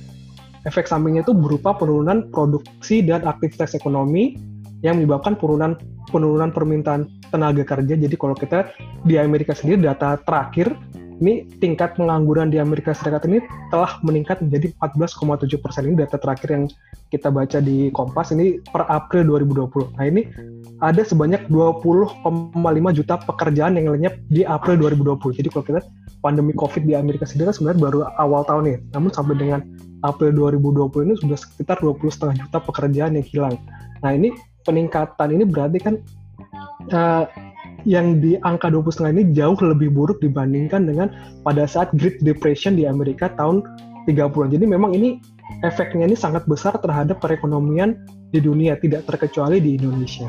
efek 0.68 0.88
sampingnya 0.88 1.24
itu 1.24 1.32
berupa 1.32 1.72
penurunan 1.76 2.28
produksi 2.28 3.00
dan 3.00 3.24
aktivitas 3.24 3.72
ekonomi 3.76 4.36
yang 4.80 4.96
menyebabkan 5.00 5.36
penurunan 5.36 5.76
penurunan 6.08 6.50
permintaan 6.50 7.06
tenaga 7.30 7.62
kerja. 7.62 7.94
Jadi 7.94 8.16
kalau 8.18 8.34
kita 8.34 8.72
di 9.06 9.20
Amerika 9.20 9.54
sendiri 9.54 9.86
data 9.86 10.18
terakhir 10.24 10.72
ini 11.20 11.44
tingkat 11.60 12.00
pengangguran 12.00 12.48
di 12.48 12.56
Amerika 12.56 12.96
Serikat 12.96 13.28
ini 13.28 13.44
telah 13.68 14.00
meningkat 14.00 14.40
menjadi 14.40 14.72
14,7 14.80 15.60
persen. 15.60 15.92
Ini 15.92 15.96
data 16.00 16.16
terakhir 16.16 16.48
yang 16.48 16.64
kita 17.12 17.28
baca 17.28 17.60
di 17.60 17.92
Kompas 17.92 18.32
ini 18.32 18.56
per 18.72 18.88
April 18.88 19.36
2020. 19.36 20.00
Nah 20.00 20.04
ini 20.08 20.24
ada 20.80 21.04
sebanyak 21.04 21.44
20,5 21.52 22.96
juta 22.96 23.14
pekerjaan 23.20 23.76
yang 23.76 23.92
lenyap 23.92 24.16
di 24.32 24.48
April 24.48 24.80
2020. 24.80 25.44
Jadi 25.44 25.48
kalau 25.52 25.64
kita 25.68 25.80
pandemi 26.20 26.52
COVID 26.52 26.84
di 26.84 26.94
Amerika 26.96 27.24
sendiri 27.24 27.52
sebenarnya 27.52 27.80
baru 27.80 27.98
awal 28.20 28.44
tahun 28.44 28.62
nih. 28.68 28.78
Namun 28.96 29.10
sampai 29.12 29.34
dengan 29.36 29.60
April 30.04 30.32
2020 30.36 31.08
ini 31.08 31.14
sudah 31.20 31.38
sekitar 31.40 31.76
20,5 31.80 32.36
juta 32.36 32.58
pekerjaan 32.60 33.16
yang 33.16 33.26
hilang. 33.26 33.56
Nah 34.04 34.10
ini 34.12 34.32
peningkatan 34.64 35.28
ini 35.32 35.44
berarti 35.48 35.78
kan 35.80 35.94
uh, 36.92 37.24
yang 37.88 38.20
di 38.20 38.36
angka 38.44 38.68
20 38.68 39.12
ini 39.16 39.22
jauh 39.32 39.56
lebih 39.56 39.92
buruk 39.92 40.20
dibandingkan 40.20 40.84
dengan 40.84 41.08
pada 41.44 41.64
saat 41.64 41.92
Great 41.96 42.20
Depression 42.20 42.76
di 42.76 42.84
Amerika 42.84 43.32
tahun 43.40 43.64
30-an. 44.04 44.52
Jadi 44.52 44.64
memang 44.68 44.92
ini 44.92 45.20
efeknya 45.64 46.08
ini 46.08 46.16
sangat 46.16 46.44
besar 46.44 46.76
terhadap 46.80 47.20
perekonomian 47.20 47.96
di 48.30 48.38
dunia, 48.40 48.76
tidak 48.78 49.08
terkecuali 49.08 49.58
di 49.58 49.80
Indonesia. 49.80 50.28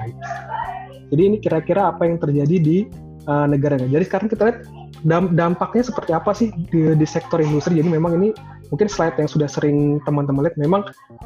Jadi 1.12 1.22
ini 1.28 1.38
kira-kira 1.44 1.92
apa 1.92 2.08
yang 2.08 2.18
terjadi 2.18 2.56
di 2.56 2.78
uh, 3.28 3.46
negara 3.48 3.76
Jadi 3.76 4.04
sekarang 4.08 4.28
kita 4.32 4.42
lihat 4.48 4.60
dampaknya 5.08 5.84
seperti 5.86 6.12
apa 6.14 6.32
sih 6.34 6.54
di, 6.70 6.94
di 6.94 7.08
sektor 7.08 7.42
industri. 7.42 7.82
Jadi 7.82 7.90
memang 7.90 8.18
ini 8.22 8.30
mungkin 8.70 8.88
slide 8.88 9.18
yang 9.18 9.30
sudah 9.30 9.50
sering 9.50 10.00
teman-teman 10.06 10.48
lihat 10.48 10.58
memang 10.58 10.82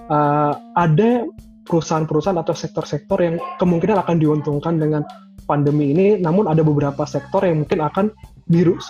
uh, 0.10 0.54
ada 0.80 1.28
perusahaan-perusahaan 1.66 2.38
atau 2.38 2.54
sektor-sektor 2.54 3.18
yang 3.20 3.36
kemungkinan 3.58 3.98
akan 4.00 4.22
diuntungkan 4.22 4.78
dengan 4.78 5.02
pandemi 5.46 5.94
ini, 5.94 6.08
namun 6.18 6.50
ada 6.50 6.66
beberapa 6.66 7.06
sektor 7.06 7.46
yang 7.46 7.66
mungkin 7.66 7.82
akan 7.82 8.06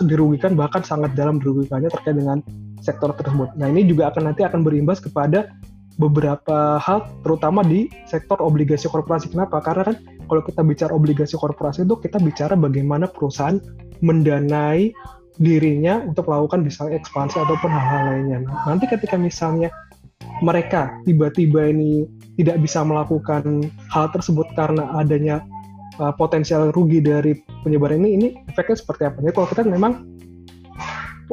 dirugikan 0.04 0.56
bahkan 0.56 0.84
sangat 0.84 1.16
dalam 1.16 1.40
dirugikannya 1.40 1.88
terkait 1.88 2.16
dengan 2.20 2.44
sektor 2.84 3.12
tersebut. 3.16 3.56
Nah 3.56 3.72
ini 3.72 3.88
juga 3.88 4.12
akan 4.12 4.32
nanti 4.32 4.44
akan 4.44 4.64
berimbas 4.64 5.00
kepada 5.00 5.52
beberapa 5.96 6.76
hal 6.78 7.08
terutama 7.24 7.64
di 7.64 7.88
sektor 8.08 8.40
obligasi 8.44 8.92
korporasi. 8.92 9.32
Kenapa? 9.32 9.64
Karena 9.64 9.92
kan 9.92 9.96
kalau 10.28 10.42
kita 10.44 10.62
bicara 10.66 10.92
obligasi 10.92 11.40
korporasi 11.40 11.88
itu 11.88 11.96
kita 12.00 12.20
bicara 12.20 12.54
bagaimana 12.60 13.08
perusahaan 13.08 13.60
mendanai 14.04 14.92
dirinya 15.36 16.00
untuk 16.04 16.32
melakukan 16.32 16.64
misalnya 16.64 17.00
ekspansi 17.00 17.40
ataupun 17.40 17.70
hal-hal 17.72 18.02
lainnya. 18.12 18.40
Nah, 18.48 18.76
nanti 18.76 18.88
ketika 18.88 19.20
misalnya 19.20 19.72
mereka 20.44 20.96
tiba-tiba 21.08 21.72
ini 21.72 22.08
tidak 22.36 22.60
bisa 22.64 22.84
melakukan 22.84 23.68
hal 23.92 24.12
tersebut 24.12 24.48
karena 24.56 24.92
adanya 25.00 25.44
uh, 26.00 26.12
potensial 26.16 26.72
rugi 26.76 27.00
dari 27.00 27.40
penyebaran 27.64 28.04
ini, 28.04 28.10
ini 28.16 28.28
efeknya 28.52 28.76
seperti 28.80 29.04
apa? 29.08 29.18
Jadi 29.24 29.34
kalau 29.36 29.48
kita 29.48 29.62
memang 29.64 29.94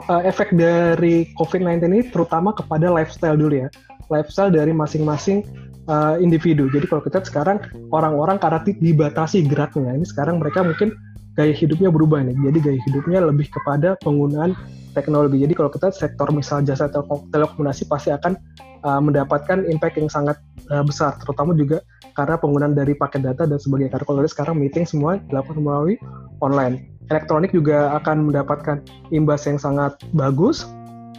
uh, 0.07 0.23
efek 0.23 0.55
dari 0.55 1.31
COVID-19 1.39 1.83
ini 1.91 2.01
terutama 2.11 2.55
kepada 2.55 2.91
lifestyle 2.91 3.39
dulu 3.39 3.67
ya, 3.67 3.69
lifestyle 4.11 4.51
dari 4.51 4.73
masing-masing 4.75 5.45
uh, 5.87 6.19
individu. 6.19 6.71
Jadi 6.71 6.87
kalau 6.91 7.03
kita 7.03 7.23
sekarang 7.23 7.63
orang-orang 7.91 8.39
karena 8.39 8.63
dibatasi 8.63 9.47
geraknya, 9.47 9.95
ini 9.95 10.07
sekarang 10.07 10.39
mereka 10.39 10.63
mungkin 10.63 10.95
gaya 11.33 11.55
hidupnya 11.55 11.89
berubah 11.89 12.21
nih. 12.25 12.37
Jadi 12.37 12.59
gaya 12.61 12.81
hidupnya 12.91 13.19
lebih 13.25 13.49
kepada 13.49 13.97
penggunaan 14.05 14.53
teknologi. 14.93 15.41
Jadi 15.41 15.53
kalau 15.57 15.71
kita 15.73 15.89
sektor 15.91 16.29
misal 16.31 16.61
jasa 16.61 16.89
telekomunikasi 17.33 17.89
pasti 17.89 18.13
akan 18.13 18.37
uh, 18.85 19.01
mendapatkan 19.01 19.65
impact 19.69 19.97
yang 19.97 20.13
sangat 20.13 20.37
uh, 20.69 20.85
besar, 20.85 21.17
terutama 21.25 21.57
juga 21.57 21.81
karena 22.13 22.37
penggunaan 22.37 22.77
dari 22.77 22.93
paket 22.93 23.25
data 23.25 23.49
dan 23.49 23.57
sebagainya. 23.57 23.97
Karena 23.97 24.05
kalau 24.05 24.21
sekarang 24.29 24.57
meeting 24.61 24.85
semua 24.85 25.17
dilakukan 25.33 25.65
melalui 25.65 25.97
online. 26.45 26.93
Elektronik 27.11 27.53
juga 27.53 27.93
akan 28.01 28.31
mendapatkan 28.31 28.85
imbas 29.13 29.45
yang 29.45 29.59
sangat 29.61 29.97
bagus. 30.17 30.69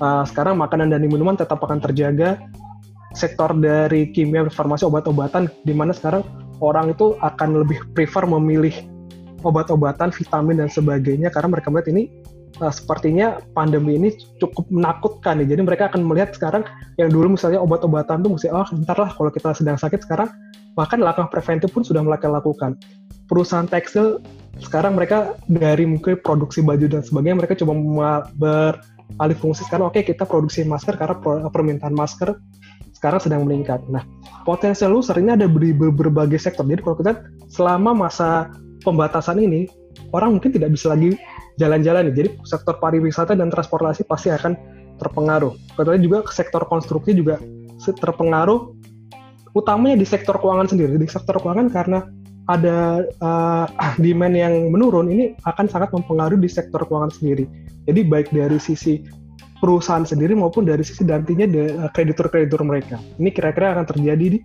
Uh, 0.02 0.26
sekarang 0.26 0.58
makanan 0.58 0.90
dan 0.90 1.06
minuman 1.06 1.38
tetap 1.38 1.62
akan 1.62 1.82
terjaga. 1.82 2.38
Sektor 3.14 3.54
dari 3.58 4.10
kimia, 4.10 4.50
farmasi, 4.50 4.90
obat-obatan, 4.90 5.50
di 5.64 5.74
mana 5.74 5.94
sekarang 5.94 6.26
orang 6.62 6.94
itu 6.94 7.14
akan 7.22 7.62
lebih 7.66 7.82
prefer 7.94 8.26
memilih 8.26 8.74
obat-obatan, 9.46 10.10
vitamin 10.10 10.64
dan 10.64 10.70
sebagainya 10.72 11.30
karena 11.30 11.52
mereka 11.52 11.68
melihat 11.70 11.92
ini 11.94 12.04
uh, 12.64 12.74
sepertinya 12.74 13.44
pandemi 13.54 14.00
ini 14.00 14.10
cukup 14.40 14.66
menakutkan 14.72 15.44
ya. 15.44 15.56
Jadi 15.56 15.62
mereka 15.62 15.92
akan 15.92 16.02
melihat 16.08 16.36
sekarang 16.36 16.64
yang 16.98 17.10
dulu 17.12 17.36
misalnya 17.36 17.60
obat-obatan 17.62 18.24
tuh 18.24 18.32
mesti 18.34 18.48
oh 18.50 18.68
ntar 18.84 18.98
lah 19.00 19.12
kalau 19.14 19.30
kita 19.30 19.56
sedang 19.56 19.80
sakit 19.80 20.04
sekarang 20.04 20.30
bahkan 20.74 20.98
langkah 20.98 21.30
preventif 21.30 21.70
pun 21.70 21.86
sudah 21.86 22.02
mereka 22.02 22.32
lakukan. 22.32 22.80
Perusahaan 23.30 23.66
tekstil 23.66 24.20
sekarang 24.62 24.94
mereka 24.94 25.34
dari 25.50 25.88
mungkin 25.90 26.20
produksi 26.22 26.62
baju 26.62 26.86
dan 26.86 27.02
sebagainya 27.02 27.38
mereka 27.42 27.58
coba 27.58 27.74
beralih 28.38 29.38
fungsi 29.42 29.66
sekarang 29.66 29.90
oke 29.90 29.98
okay, 29.98 30.04
kita 30.06 30.30
produksi 30.30 30.62
masker 30.62 30.94
karena 30.94 31.18
permintaan 31.50 31.98
masker 31.98 32.38
sekarang 33.04 33.20
sedang 33.20 33.44
meningkat. 33.44 33.84
Nah, 33.92 34.08
potensial 34.48 34.96
user 34.96 35.20
ini 35.20 35.36
ada 35.36 35.44
di 35.44 35.76
berbagai 35.76 36.40
sektor. 36.40 36.64
Jadi 36.64 36.80
kalau 36.80 36.96
kita 36.96 37.20
selama 37.52 37.92
masa 37.92 38.48
pembatasan 38.88 39.44
ini, 39.44 39.68
orang 40.16 40.40
mungkin 40.40 40.56
tidak 40.56 40.72
bisa 40.72 40.96
lagi 40.96 41.20
jalan-jalan. 41.60 42.16
Jadi 42.16 42.40
sektor 42.48 42.80
pariwisata 42.80 43.36
dan 43.36 43.52
transportasi 43.52 44.08
pasti 44.08 44.32
akan 44.32 44.56
terpengaruh. 45.04 45.52
Kemudian 45.76 46.00
juga 46.00 46.24
sektor 46.32 46.64
konstruksi 46.64 47.12
juga 47.12 47.44
terpengaruh 47.84 48.72
utamanya 49.52 50.00
di 50.00 50.08
sektor 50.08 50.40
keuangan 50.40 50.72
sendiri. 50.72 50.96
Di 50.96 51.12
sektor 51.12 51.36
keuangan 51.44 51.68
karena 51.76 52.08
ada 52.48 53.04
uh, 53.20 53.68
demand 54.04 54.32
yang 54.32 54.72
menurun 54.72 55.12
ini 55.12 55.36
akan 55.44 55.68
sangat 55.68 55.92
mempengaruhi 55.92 56.40
di 56.40 56.48
sektor 56.48 56.80
keuangan 56.88 57.12
sendiri. 57.12 57.52
Jadi 57.84 58.00
baik 58.08 58.32
dari 58.32 58.64
sisi 58.64 59.04
perusahaan 59.64 60.04
sendiri 60.04 60.36
maupun 60.36 60.68
dari 60.68 60.84
sisi 60.84 61.08
nantinya 61.08 61.48
eh, 61.48 61.88
kreditur-kreditur 61.96 62.68
mereka. 62.68 63.00
Ini 63.16 63.32
kira-kira 63.32 63.80
akan 63.80 63.88
terjadi 63.88 64.26
di 64.36 64.40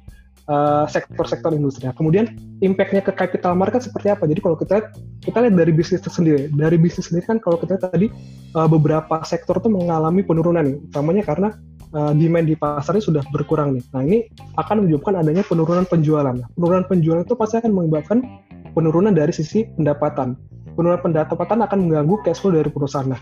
Eh, 0.49 0.85
sektor-sektor 0.89 1.53
uh, 1.53 1.59
industri. 1.61 1.85
Nah, 1.85 1.93
kemudian 1.93 2.33
impactnya 2.65 3.05
ke 3.05 3.13
capital 3.13 3.53
market 3.53 3.85
seperti 3.85 4.09
apa? 4.09 4.25
Jadi 4.25 4.41
kalau 4.41 4.57
kita 4.57 4.81
kita 5.21 5.45
lihat 5.45 5.53
dari 5.61 5.77
bisnis 5.77 6.01
sendiri, 6.09 6.49
dari 6.49 6.81
bisnis 6.81 7.13
sendiri 7.13 7.29
kan 7.29 7.37
kalau 7.37 7.61
kita 7.61 7.77
tadi 7.77 8.09
uh, 8.57 8.65
beberapa 8.65 9.21
sektor 9.29 9.61
itu 9.61 9.69
mengalami 9.69 10.25
penurunan 10.25 10.65
nih, 10.65 10.81
utamanya 10.89 11.21
karena 11.21 11.49
uh, 11.93 12.17
demand 12.17 12.49
di 12.49 12.57
pasarnya 12.57 13.05
sudah 13.05 13.23
berkurang 13.29 13.77
nih. 13.77 13.85
Nah 13.93 14.01
ini 14.09 14.19
akan 14.57 14.89
menyebabkan 14.89 15.21
adanya 15.21 15.45
penurunan 15.45 15.85
penjualan. 15.85 16.33
Nah, 16.33 16.49
penurunan 16.57 16.85
penjualan 16.89 17.29
itu 17.29 17.37
pasti 17.37 17.61
akan 17.61 17.69
menyebabkan 17.69 18.25
penurunan 18.73 19.13
dari 19.13 19.37
sisi 19.37 19.69
pendapatan. 19.77 20.33
Penurunan 20.79 21.03
pendapatan 21.03 21.59
akan 21.67 21.79
mengganggu 21.91 22.23
cash 22.23 22.39
flow 22.39 22.55
dari 22.55 22.71
perusahaan. 22.71 23.11
Nah, 23.11 23.19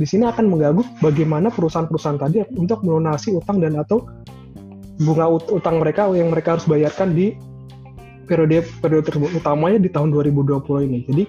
di 0.00 0.08
sini 0.08 0.24
akan 0.24 0.48
mengganggu 0.48 1.04
bagaimana 1.04 1.52
perusahaan-perusahaan 1.52 2.16
tadi 2.16 2.40
untuk 2.56 2.80
melunasi 2.88 3.36
utang 3.36 3.60
dan 3.60 3.76
atau 3.76 4.00
bunga 5.04 5.28
utang 5.28 5.76
mereka 5.76 6.08
yang 6.16 6.32
mereka 6.32 6.56
harus 6.56 6.64
bayarkan 6.64 7.12
di 7.12 7.36
periode 8.24 8.64
periode 8.80 9.12
tersebut 9.12 9.28
utamanya 9.36 9.76
di 9.76 9.92
tahun 9.92 10.08
2020 10.08 10.88
ini. 10.88 10.98
Jadi 11.04 11.24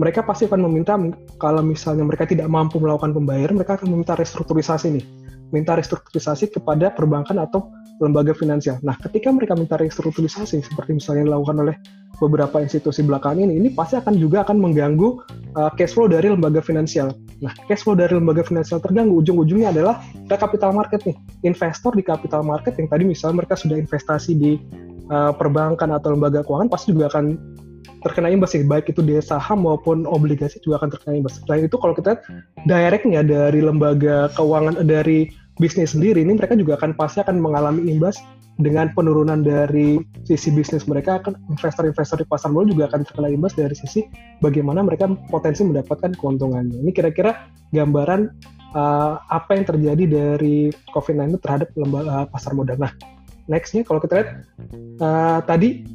mereka 0.00 0.24
pasti 0.24 0.48
akan 0.48 0.64
meminta 0.64 0.96
kalau 1.36 1.60
misalnya 1.60 2.08
mereka 2.08 2.24
tidak 2.24 2.48
mampu 2.48 2.80
melakukan 2.80 3.12
pembayaran, 3.12 3.60
mereka 3.60 3.76
akan 3.76 3.92
meminta 3.92 4.16
restrukturisasi 4.16 4.96
nih. 4.96 5.04
Minta 5.52 5.76
restrukturisasi 5.76 6.48
kepada 6.56 6.88
perbankan 6.96 7.36
atau 7.36 7.68
lembaga 8.00 8.32
finansial. 8.32 8.80
Nah, 8.80 8.96
ketika 8.98 9.28
mereka 9.34 9.58
minta 9.58 9.76
restrukturisasi 9.76 10.62
seperti 10.64 10.96
misalnya 10.96 11.28
dilakukan 11.28 11.56
oleh 11.60 11.76
beberapa 12.22 12.62
institusi 12.62 13.02
belakangan 13.02 13.42
ini, 13.42 13.58
ini 13.58 13.68
pasti 13.74 13.98
akan 13.98 14.14
juga 14.14 14.46
akan 14.46 14.62
mengganggu 14.62 15.08
uh, 15.58 15.70
cash 15.74 15.92
flow 15.98 16.06
dari 16.06 16.30
lembaga 16.30 16.62
finansial. 16.62 17.12
Nah, 17.42 17.52
cash 17.66 17.82
flow 17.82 17.98
dari 17.98 18.14
lembaga 18.14 18.46
finansial 18.46 18.78
terganggu, 18.78 19.18
ujung-ujungnya 19.20 19.74
adalah 19.74 19.98
ke 20.30 20.36
capital 20.38 20.70
market 20.72 21.02
nih. 21.02 21.16
Investor 21.42 21.92
di 21.98 22.06
capital 22.06 22.46
market 22.46 22.78
yang 22.78 22.86
tadi 22.86 23.02
misalnya 23.02 23.42
mereka 23.42 23.58
sudah 23.58 23.74
investasi 23.74 24.32
di 24.38 24.52
uh, 25.10 25.34
perbankan 25.34 25.90
atau 25.90 26.14
lembaga 26.14 26.46
keuangan 26.46 26.70
pasti 26.70 26.94
juga 26.94 27.10
akan 27.10 27.34
terkena 28.02 28.34
imbas 28.34 28.50
sih, 28.50 28.66
baik 28.66 28.90
itu 28.90 28.98
di 28.98 29.14
saham 29.22 29.62
maupun 29.62 30.04
obligasi 30.10 30.58
juga 30.62 30.82
akan 30.82 30.90
terkena 30.90 31.22
imbas. 31.22 31.38
Selain 31.46 31.70
itu 31.70 31.78
kalau 31.78 31.94
kita 31.94 32.18
directnya 32.66 33.22
dari 33.22 33.62
lembaga 33.62 34.26
keuangan 34.34 34.82
dari 34.82 35.30
bisnis 35.60 35.92
sendiri 35.92 36.24
ini 36.24 36.32
mereka 36.36 36.56
juga 36.56 36.80
akan 36.80 36.96
pasti 36.96 37.20
akan 37.20 37.36
mengalami 37.40 37.92
imbas 37.92 38.16
dengan 38.60 38.92
penurunan 38.92 39.40
dari 39.40 39.96
sisi 40.28 40.52
bisnis 40.52 40.84
mereka 40.84 41.20
akan 41.24 41.36
investor-investor 41.48 42.20
di 42.20 42.26
pasar 42.28 42.52
modal 42.52 42.76
juga 42.76 42.84
akan 42.92 43.00
terkena 43.08 43.28
imbas 43.32 43.56
dari 43.56 43.72
sisi 43.72 44.04
bagaimana 44.44 44.84
mereka 44.84 45.08
potensi 45.32 45.64
mendapatkan 45.64 46.12
keuntungannya. 46.20 46.84
Ini 46.84 46.92
kira-kira 46.92 47.48
gambaran 47.72 48.28
uh, 48.76 49.14
apa 49.32 49.56
yang 49.56 49.64
terjadi 49.64 50.04
dari 50.04 50.68
COVID-19 50.92 51.40
terhadap 51.40 51.68
lembaga 51.76 52.08
uh, 52.12 52.26
pasar 52.28 52.52
modal. 52.52 52.76
Nah, 52.76 52.92
nextnya 53.48 53.88
kalau 53.88 54.04
kita 54.04 54.20
lihat 54.20 54.30
uh, 55.00 55.40
tadi 55.48 55.88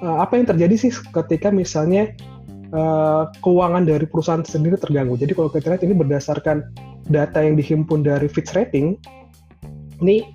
uh, 0.00 0.24
apa 0.24 0.40
yang 0.40 0.48
terjadi 0.48 0.74
sih 0.88 0.92
ketika 1.12 1.52
misalnya 1.52 2.16
uh, 2.74 3.30
keuangan 3.42 3.86
dari 3.86 4.06
perusahaan 4.06 4.42
sendiri 4.42 4.78
terganggu. 4.78 5.18
Jadi 5.18 5.32
kalau 5.34 5.50
kita 5.50 5.74
lihat 5.74 5.82
ini 5.86 5.94
berdasarkan 5.94 6.70
data 7.10 7.42
yang 7.42 7.58
dihimpun 7.58 8.06
dari 8.06 8.26
Fitch 8.30 8.54
Rating, 8.54 8.98
ini 10.00 10.26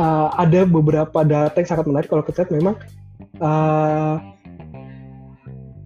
uh, 0.00 0.32
ada 0.36 0.64
beberapa 0.64 1.24
data 1.24 1.56
yang 1.56 1.68
sangat 1.68 1.86
menarik 1.86 2.08
kalau 2.08 2.24
kita 2.24 2.46
lihat 2.46 2.52
memang 2.54 2.74
uh, 3.42 4.16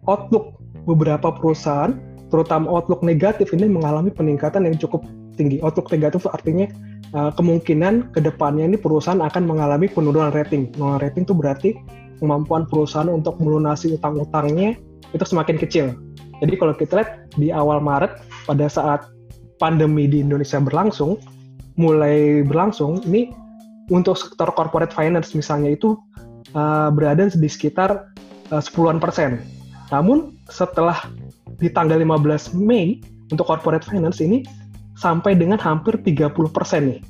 outlook 0.07 0.59
beberapa 0.87 1.31
perusahaan, 1.31 1.95
terutama 2.31 2.67
outlook 2.71 3.03
negatif 3.07 3.55
ini 3.55 3.71
mengalami 3.71 4.11
peningkatan 4.11 4.67
yang 4.67 4.77
cukup 4.79 5.07
tinggi. 5.35 5.63
Outlook 5.63 5.91
negatif 5.95 6.27
artinya 6.27 6.67
uh, 7.15 7.31
kemungkinan 7.35 8.11
ke 8.15 8.21
depannya 8.23 8.67
ini 8.67 8.77
perusahaan 8.79 9.23
akan 9.23 9.47
mengalami 9.47 9.87
penurunan 9.87 10.35
rating. 10.35 10.71
Penurunan 10.75 11.01
rating 11.03 11.23
itu 11.27 11.35
berarti 11.35 11.71
kemampuan 12.23 12.67
perusahaan 12.71 13.11
untuk 13.11 13.39
melunasi 13.43 13.99
utang-utangnya 13.99 14.79
itu 15.13 15.25
semakin 15.25 15.57
kecil. 15.61 15.87
Jadi 16.43 16.55
kalau 16.59 16.75
kita 16.75 17.01
lihat 17.01 17.11
di 17.39 17.55
awal 17.55 17.79
Maret 17.79 18.19
pada 18.49 18.67
saat 18.67 19.07
pandemi 19.63 20.11
di 20.11 20.25
Indonesia 20.25 20.59
berlangsung, 20.59 21.21
mulai 21.79 22.43
berlangsung, 22.43 23.05
ini 23.07 23.31
untuk 23.93 24.19
sektor 24.19 24.51
corporate 24.51 24.91
finance 24.91 25.37
misalnya 25.37 25.77
itu 25.77 25.95
uh, 26.57 26.91
berada 26.91 27.31
di 27.31 27.49
sekitar 27.49 28.11
uh, 28.51 28.63
10-an 28.63 28.99
persen. 28.99 29.39
Namun 29.95 30.35
setelah 30.51 31.07
di 31.61 31.71
tanggal 31.71 32.01
15 32.01 32.59
Mei 32.59 32.99
untuk 33.31 33.47
corporate 33.47 33.87
finance 33.87 34.19
ini 34.19 34.43
sampai 34.99 35.39
dengan 35.39 35.57
hampir 35.61 36.01
30 36.01 36.35
persen 36.51 36.97
nih 36.97 37.01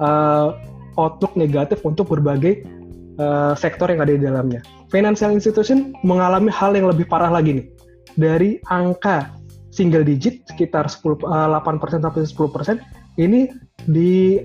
uh, 0.00 0.56
outlook 1.00 1.36
negatif 1.36 1.80
untuk 1.84 2.12
berbagai 2.12 2.64
uh, 3.20 3.54
sektor 3.54 3.88
yang 3.88 4.02
ada 4.04 4.12
di 4.12 4.22
dalamnya. 4.22 4.60
Financial 4.90 5.30
institution 5.30 5.94
mengalami 6.02 6.50
hal 6.50 6.74
yang 6.74 6.90
lebih 6.90 7.06
parah 7.06 7.30
lagi 7.30 7.62
nih. 7.62 7.66
Dari 8.18 8.58
angka 8.66 9.30
single 9.70 10.02
digit 10.02 10.42
sekitar 10.50 10.90
10, 10.90 11.22
uh, 11.22 11.46
8% 11.62 12.02
sampai 12.02 12.26
10% 12.26 13.22
ini 13.22 13.46
di 13.86 14.42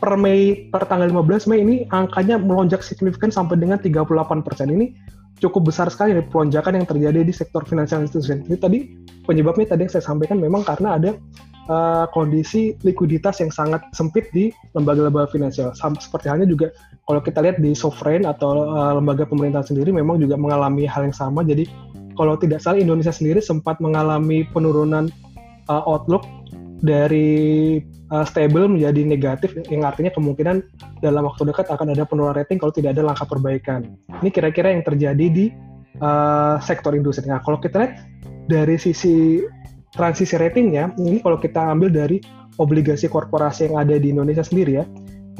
per 0.00 0.18
Mei 0.18 0.66
per 0.72 0.88
tanggal 0.88 1.12
15 1.12 1.46
Mei 1.46 1.60
ini 1.62 1.76
angkanya 1.92 2.40
melonjak 2.40 2.82
signifikan 2.82 3.30
sampai 3.30 3.60
dengan 3.60 3.78
38 3.78 4.42
persen. 4.42 4.72
Ini 4.72 4.96
cukup 5.38 5.70
besar 5.70 5.92
sekali 5.92 6.16
dari 6.16 6.26
pelonjakan 6.26 6.82
yang 6.82 6.86
terjadi 6.88 7.20
di 7.22 7.34
sektor 7.34 7.62
financial 7.68 8.02
institution. 8.02 8.42
Ini 8.48 8.56
tadi 8.58 8.78
penyebabnya 9.26 9.66
tadi 9.74 9.86
yang 9.86 9.92
saya 9.92 10.04
sampaikan 10.04 10.38
memang 10.38 10.66
karena 10.66 10.98
ada 10.98 11.10
uh, 11.70 12.06
kondisi 12.10 12.74
likuiditas 12.82 13.42
yang 13.42 13.52
sangat 13.54 13.82
sempit 13.94 14.30
di 14.34 14.50
lembaga-lembaga 14.74 15.30
finansial. 15.30 15.70
Seperti 15.76 16.26
halnya 16.26 16.48
juga 16.48 16.74
kalau 17.06 17.20
kita 17.22 17.42
lihat 17.42 17.58
di 17.62 17.74
sovereign 17.74 18.26
atau 18.26 18.66
uh, 18.66 18.92
lembaga 18.98 19.26
pemerintahan 19.26 19.66
sendiri 19.74 19.90
memang 19.94 20.18
juga 20.18 20.34
mengalami 20.38 20.86
hal 20.86 21.06
yang 21.06 21.16
sama. 21.16 21.46
Jadi 21.46 21.66
kalau 22.18 22.36
tidak 22.36 22.60
salah 22.60 22.80
Indonesia 22.80 23.12
sendiri 23.14 23.40
sempat 23.40 23.78
mengalami 23.78 24.44
penurunan 24.50 25.08
uh, 25.70 25.82
outlook 25.86 26.26
dari 26.82 27.78
uh, 28.10 28.26
stable 28.26 28.66
menjadi 28.66 29.06
negatif 29.06 29.54
yang 29.70 29.86
artinya 29.86 30.10
kemungkinan 30.10 30.66
dalam 30.98 31.22
waktu 31.24 31.46
dekat 31.46 31.70
akan 31.70 31.94
ada 31.94 32.02
penurunan 32.02 32.34
rating 32.34 32.58
kalau 32.58 32.74
tidak 32.74 32.98
ada 32.98 33.06
langkah 33.06 33.24
perbaikan. 33.24 33.86
Ini 34.20 34.28
kira-kira 34.34 34.74
yang 34.74 34.82
terjadi 34.82 35.26
di 35.30 35.46
uh, 36.00 36.56
sektor 36.62 36.96
industri. 36.96 37.28
Nah, 37.28 37.42
kalau 37.44 37.60
kita 37.60 37.84
lihat 37.84 37.94
dari 38.48 38.78
sisi 38.80 39.44
transisi 39.92 40.38
ratingnya, 40.40 40.96
ini 40.96 41.20
kalau 41.20 41.36
kita 41.36 41.60
ambil 41.60 41.92
dari 41.92 42.22
obligasi 42.56 43.10
korporasi 43.10 43.68
yang 43.68 43.76
ada 43.82 43.96
di 44.00 44.12
Indonesia 44.12 44.44
sendiri 44.44 44.80
ya, 44.80 44.84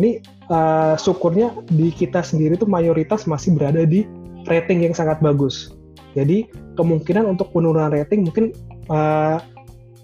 ini 0.01 0.21
uh, 0.53 0.97
syukurnya 0.97 1.53
di 1.73 1.93
kita 1.93 2.21
sendiri 2.21 2.57
itu 2.57 2.69
mayoritas 2.69 3.25
masih 3.25 3.57
berada 3.57 3.85
di 3.85 4.05
rating 4.49 4.85
yang 4.85 4.93
sangat 4.97 5.21
bagus. 5.25 5.73
Jadi 6.13 6.49
kemungkinan 6.77 7.25
untuk 7.25 7.53
penurunan 7.57 7.93
rating 7.93 8.29
mungkin 8.29 8.53
uh, 8.93 9.41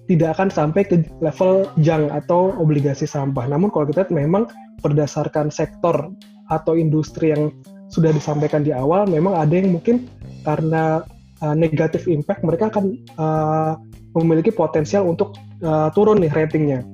tidak 0.09 0.40
akan 0.40 0.49
sampai 0.49 0.88
ke 0.88 1.05
level 1.20 1.68
jang 1.85 2.09
atau 2.09 2.57
obligasi 2.57 3.05
sampah. 3.05 3.44
Namun 3.44 3.68
kalau 3.68 3.85
kita 3.92 4.09
lihat 4.09 4.12
memang 4.12 4.49
berdasarkan 4.81 5.53
sektor 5.53 6.09
atau 6.49 6.73
industri 6.81 7.37
yang 7.37 7.53
sudah 7.88 8.12
disampaikan 8.12 8.64
di 8.64 8.72
awal, 8.72 9.09
memang 9.09 9.37
ada 9.37 9.53
yang 9.53 9.72
mungkin 9.72 10.09
karena 10.44 11.03
uh, 11.40 11.57
negatif 11.57 12.05
impact 12.07 12.44
mereka 12.44 12.68
akan 12.72 12.85
uh, 13.16 13.72
memiliki 14.16 14.53
potensial 14.53 15.09
untuk 15.09 15.37
uh, 15.64 15.88
turun 15.92 16.20
nih 16.20 16.33
ratingnya. 16.33 16.85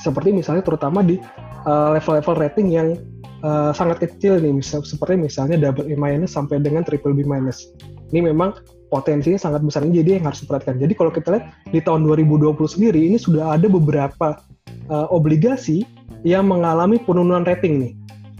Seperti 0.00 0.36
misalnya 0.36 0.60
terutama 0.60 1.00
di 1.00 1.16
level-level 1.64 2.36
uh, 2.36 2.40
rating 2.44 2.68
yang 2.68 3.00
uh, 3.40 3.72
sangat 3.72 4.04
kecil 4.04 4.36
nih, 4.36 4.52
misal, 4.52 4.84
seperti 4.84 5.16
misalnya 5.16 5.56
double 5.56 5.88
A 5.88 5.96
minus 5.96 6.36
sampai 6.36 6.60
dengan 6.60 6.84
triple 6.84 7.16
B 7.16 7.24
minus. 7.24 7.72
Ini 8.12 8.20
memang 8.20 8.52
potensinya 8.92 9.40
sangat 9.40 9.64
besar 9.64 9.82
ini 9.88 10.04
jadi 10.04 10.20
yang 10.20 10.28
harus 10.28 10.44
diperhatikan. 10.44 10.76
Jadi 10.76 10.92
kalau 10.92 11.10
kita 11.10 11.28
lihat 11.34 11.44
di 11.72 11.80
tahun 11.80 12.04
2020 12.04 12.54
sendiri 12.68 13.00
ini 13.00 13.16
sudah 13.16 13.56
ada 13.56 13.66
beberapa 13.66 14.44
uh, 14.92 15.08
obligasi 15.08 15.88
yang 16.24 16.48
mengalami 16.48 17.00
penurunan 17.00 17.44
rating 17.48 17.80
nih 17.80 17.92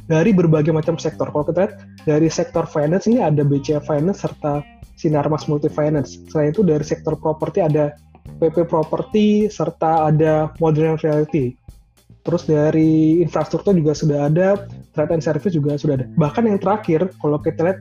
dari 0.07 0.31
berbagai 0.37 0.73
macam 0.73 1.01
sektor. 1.01 1.31
Kalau 1.33 1.45
kita 1.49 1.69
lihat 1.69 1.75
dari 2.05 2.29
sektor 2.29 2.69
finance 2.69 3.09
ini 3.09 3.25
ada 3.25 3.40
BCA 3.40 3.81
Finance 3.85 4.25
serta 4.25 4.61
Sinarmas 4.95 5.49
Multi 5.51 5.73
Finance. 5.73 6.21
Selain 6.31 6.53
itu 6.55 6.62
dari 6.62 6.85
sektor 6.85 7.19
properti 7.19 7.64
ada 7.64 7.97
PP 8.40 8.69
Property 8.69 9.49
serta 9.49 10.09
ada 10.09 10.53
Modern 10.61 10.97
Reality. 11.01 11.57
Terus 12.25 12.49
dari 12.49 13.21
infrastruktur 13.21 13.77
juga 13.77 13.93
sudah 13.93 14.33
ada, 14.33 14.64
trade 14.97 15.12
and 15.12 15.25
service 15.25 15.53
juga 15.53 15.77
sudah 15.77 16.01
ada. 16.01 16.07
Bahkan 16.17 16.49
yang 16.49 16.57
terakhir, 16.57 17.12
kalau 17.21 17.37
kita 17.37 17.61
lihat 17.61 17.79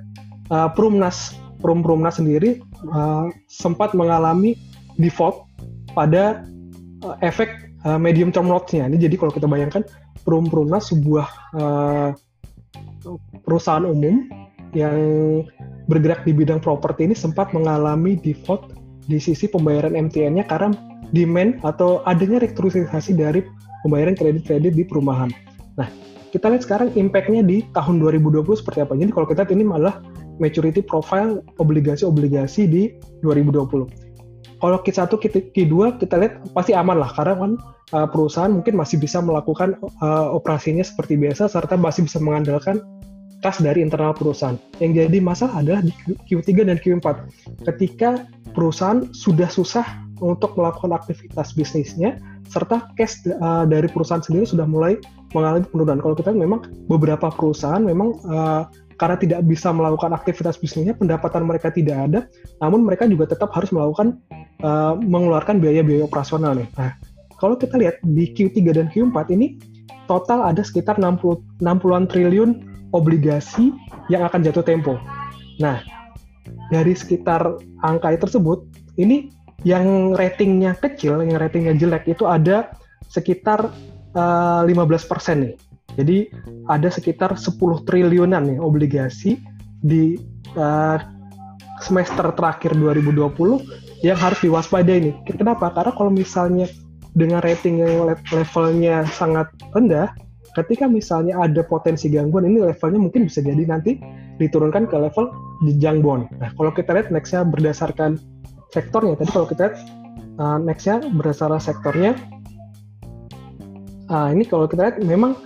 uh, 0.52 0.68
Prumnas 0.76 1.32
Perum-Perumnas 1.64 2.20
sendiri 2.20 2.60
uh, 2.92 3.32
sempat 3.48 3.96
mengalami 3.96 4.60
default 5.00 5.48
pada 5.96 6.44
uh, 7.08 7.16
efek 7.24 7.72
uh, 7.88 7.96
medium 7.96 8.36
term 8.36 8.52
notes-nya. 8.52 8.92
Ini 8.92 9.08
jadi 9.08 9.16
kalau 9.16 9.32
kita 9.32 9.48
bayangkan 9.48 9.88
Perum-Perumnas 10.24 10.92
sebuah 10.92 11.28
uh, 11.56 12.10
perusahaan 13.44 13.84
umum 13.84 14.28
yang 14.74 14.98
bergerak 15.86 16.24
di 16.24 16.32
bidang 16.34 16.64
properti 16.64 17.06
ini 17.12 17.16
sempat 17.16 17.52
mengalami 17.52 18.18
default 18.18 18.74
di 19.06 19.20
sisi 19.20 19.52
pembayaran 19.52 19.94
MTN-nya 19.94 20.48
karena 20.48 20.72
demand 21.12 21.60
atau 21.62 22.02
adanya 22.08 22.42
restrukturisasi 22.42 23.14
dari 23.14 23.44
pembayaran 23.84 24.16
kredit-kredit 24.16 24.74
di 24.74 24.84
perumahan. 24.88 25.30
Nah, 25.76 25.88
kita 26.32 26.50
lihat 26.50 26.64
sekarang 26.66 26.90
impact-nya 26.98 27.46
di 27.46 27.62
tahun 27.76 28.02
2020 28.02 28.58
seperti 28.58 28.80
apa. 28.82 28.98
Jadi 28.98 29.12
kalau 29.14 29.28
kita 29.30 29.46
lihat 29.46 29.54
ini 29.54 29.64
malah 29.68 29.96
maturity 30.42 30.82
profile 30.82 31.44
obligasi-obligasi 31.62 32.66
di 32.66 32.84
2020. 33.22 34.03
Kalau 34.64 34.80
Q1, 34.80 35.12
Q2 35.52 36.00
kita 36.00 36.16
lihat 36.16 36.40
pasti 36.56 36.72
aman 36.72 36.96
lah 37.04 37.12
karena 37.12 37.36
kan 37.36 37.52
uh, 37.92 38.08
perusahaan 38.08 38.48
mungkin 38.48 38.80
masih 38.80 38.96
bisa 38.96 39.20
melakukan 39.20 39.76
uh, 40.00 40.32
operasinya 40.32 40.80
seperti 40.80 41.20
biasa 41.20 41.52
serta 41.52 41.76
masih 41.76 42.08
bisa 42.08 42.24
mengandalkan 42.24 42.80
kas 43.44 43.60
dari 43.60 43.84
internal 43.84 44.16
perusahaan. 44.16 44.56
Yang 44.80 45.04
jadi 45.04 45.18
masalah 45.20 45.60
adalah 45.60 45.84
di 45.84 45.92
Q3 46.32 46.64
dan 46.64 46.80
Q4 46.80 47.08
ketika 47.68 48.24
perusahaan 48.56 49.04
sudah 49.12 49.52
susah 49.52 49.84
untuk 50.24 50.56
melakukan 50.56 50.96
aktivitas 50.96 51.52
bisnisnya 51.52 52.16
serta 52.48 52.88
cash 52.96 53.20
uh, 53.28 53.68
dari 53.68 53.92
perusahaan 53.92 54.24
sendiri 54.24 54.48
sudah 54.48 54.64
mulai 54.64 54.96
mengalami 55.36 55.68
penurunan. 55.68 56.00
Kalau 56.00 56.16
kita 56.16 56.32
memang 56.32 56.64
beberapa 56.88 57.28
perusahaan 57.36 57.84
memang 57.84 58.16
uh, 58.32 58.64
karena 58.96 59.18
tidak 59.20 59.40
bisa 59.44 59.74
melakukan 59.74 60.14
aktivitas 60.16 60.56
bisnisnya, 60.56 60.96
pendapatan 60.96 61.44
mereka 61.44 61.74
tidak 61.74 61.98
ada, 62.08 62.20
namun 62.62 62.86
mereka 62.86 63.10
juga 63.10 63.28
tetap 63.28 63.52
harus 63.52 63.74
melakukan 63.74 64.22
uh, 64.64 64.98
mengeluarkan 64.98 65.60
biaya-biaya 65.60 66.08
operasional 66.08 66.58
nih. 66.58 66.68
Nah, 66.80 66.96
kalau 67.38 67.60
kita 67.60 67.76
lihat 67.76 68.00
di 68.02 68.32
Q3 68.32 68.58
dan 68.72 68.88
Q4 68.90 69.30
ini 69.36 69.60
total 70.08 70.48
ada 70.48 70.64
sekitar 70.64 70.98
60 70.98 71.62
60-an 71.62 72.08
triliun 72.08 72.52
obligasi 72.96 73.76
yang 74.08 74.24
akan 74.24 74.44
jatuh 74.44 74.64
tempo. 74.64 74.96
Nah, 75.60 75.84
dari 76.70 76.94
sekitar 76.96 77.60
angka 77.84 78.16
tersebut, 78.18 78.66
ini 79.00 79.30
yang 79.64 80.14
ratingnya 80.16 80.76
kecil, 80.78 81.24
yang 81.24 81.40
ratingnya 81.40 81.74
jelek 81.76 82.12
itu 82.12 82.28
ada 82.28 82.76
sekitar 83.08 83.72
uh, 84.16 84.64
eh, 84.66 84.72
15% 84.72 85.44
nih. 85.44 85.56
Jadi 85.94 86.18
ada 86.68 86.90
sekitar 86.90 87.38
10 87.38 87.60
triliunan 87.86 88.44
nih 88.50 88.58
obligasi 88.58 89.38
di 89.84 90.18
uh, 90.58 90.98
semester 91.82 92.30
terakhir 92.36 92.78
2020 92.78 94.06
yang 94.06 94.18
harus 94.20 94.40
diwaspadai 94.44 94.98
nih. 95.10 95.16
Kenapa? 95.26 95.72
Karena 95.74 95.92
kalau 95.96 96.12
misalnya 96.14 96.68
dengan 97.14 97.42
rating 97.42 97.82
yang 97.82 98.10
levelnya 98.10 99.06
sangat 99.10 99.50
rendah, 99.74 100.12
ketika 100.54 100.86
misalnya 100.86 101.38
ada 101.42 101.62
potensi 101.66 102.10
gangguan, 102.10 102.46
ini 102.46 102.62
levelnya 102.62 103.00
mungkin 103.10 103.26
bisa 103.26 103.42
jadi 103.42 103.66
nanti 103.66 103.98
diturunkan 104.38 104.90
ke 104.90 104.98
level 104.98 105.30
jenjang 105.66 106.02
bond. 106.02 106.30
Nah, 106.38 106.50
kalau 106.54 106.72
kita 106.74 106.94
lihat 106.94 107.10
nextnya 107.10 107.46
berdasarkan 107.46 108.18
sektornya, 108.74 109.18
tadi 109.18 109.30
kalau 109.34 109.48
kita 109.50 109.62
lihat 109.70 109.78
uh, 110.42 110.58
nextnya 110.62 110.98
berdasarkan 111.14 111.62
sektornya, 111.62 112.12
uh, 114.10 114.30
ini 114.34 114.46
kalau 114.46 114.66
kita 114.66 114.90
lihat 114.90 114.98
memang 115.02 115.38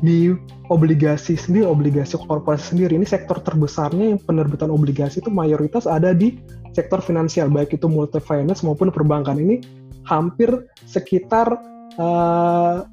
di 0.00 0.32
obligasi 0.68 1.34
sendiri, 1.34 1.64
obligasi 1.64 2.20
korporasi 2.20 2.76
sendiri, 2.76 2.96
ini 2.96 3.08
sektor 3.08 3.40
terbesarnya 3.40 4.14
yang 4.14 4.20
penerbitan 4.20 4.68
obligasi 4.68 5.24
itu 5.24 5.32
mayoritas 5.32 5.88
ada 5.88 6.12
di 6.12 6.36
sektor 6.76 7.00
finansial, 7.00 7.48
baik 7.48 7.74
itu 7.74 7.88
multi 7.88 8.20
finance 8.20 8.60
maupun 8.60 8.92
perbankan. 8.92 9.40
Ini 9.40 9.64
hampir 10.04 10.68
sekitar 10.84 11.48
uh, 11.96 12.84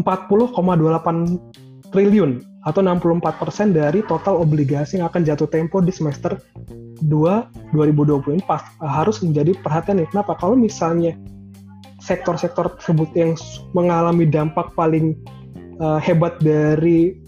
40,28 0.00 1.92
triliun 1.92 2.44
atau 2.66 2.80
64% 2.84 3.72
dari 3.72 4.04
total 4.04 4.44
obligasi 4.44 5.00
yang 5.00 5.08
akan 5.08 5.24
jatuh 5.24 5.48
tempo 5.48 5.80
di 5.80 5.94
semester 5.94 6.36
2 7.00 7.72
2020 7.72 8.36
ini 8.36 8.44
pas, 8.44 8.60
harus 8.82 9.22
menjadi 9.24 9.56
perhatian 9.62 10.02
nih. 10.02 10.08
Kenapa? 10.10 10.36
Kalau 10.36 10.58
misalnya 10.58 11.16
sektor-sektor 12.02 12.76
tersebut 12.78 13.10
yang 13.14 13.32
mengalami 13.74 14.28
dampak 14.28 14.72
paling 14.74 15.18
uh, 15.80 15.98
hebat 15.98 16.38
dari 16.42 17.18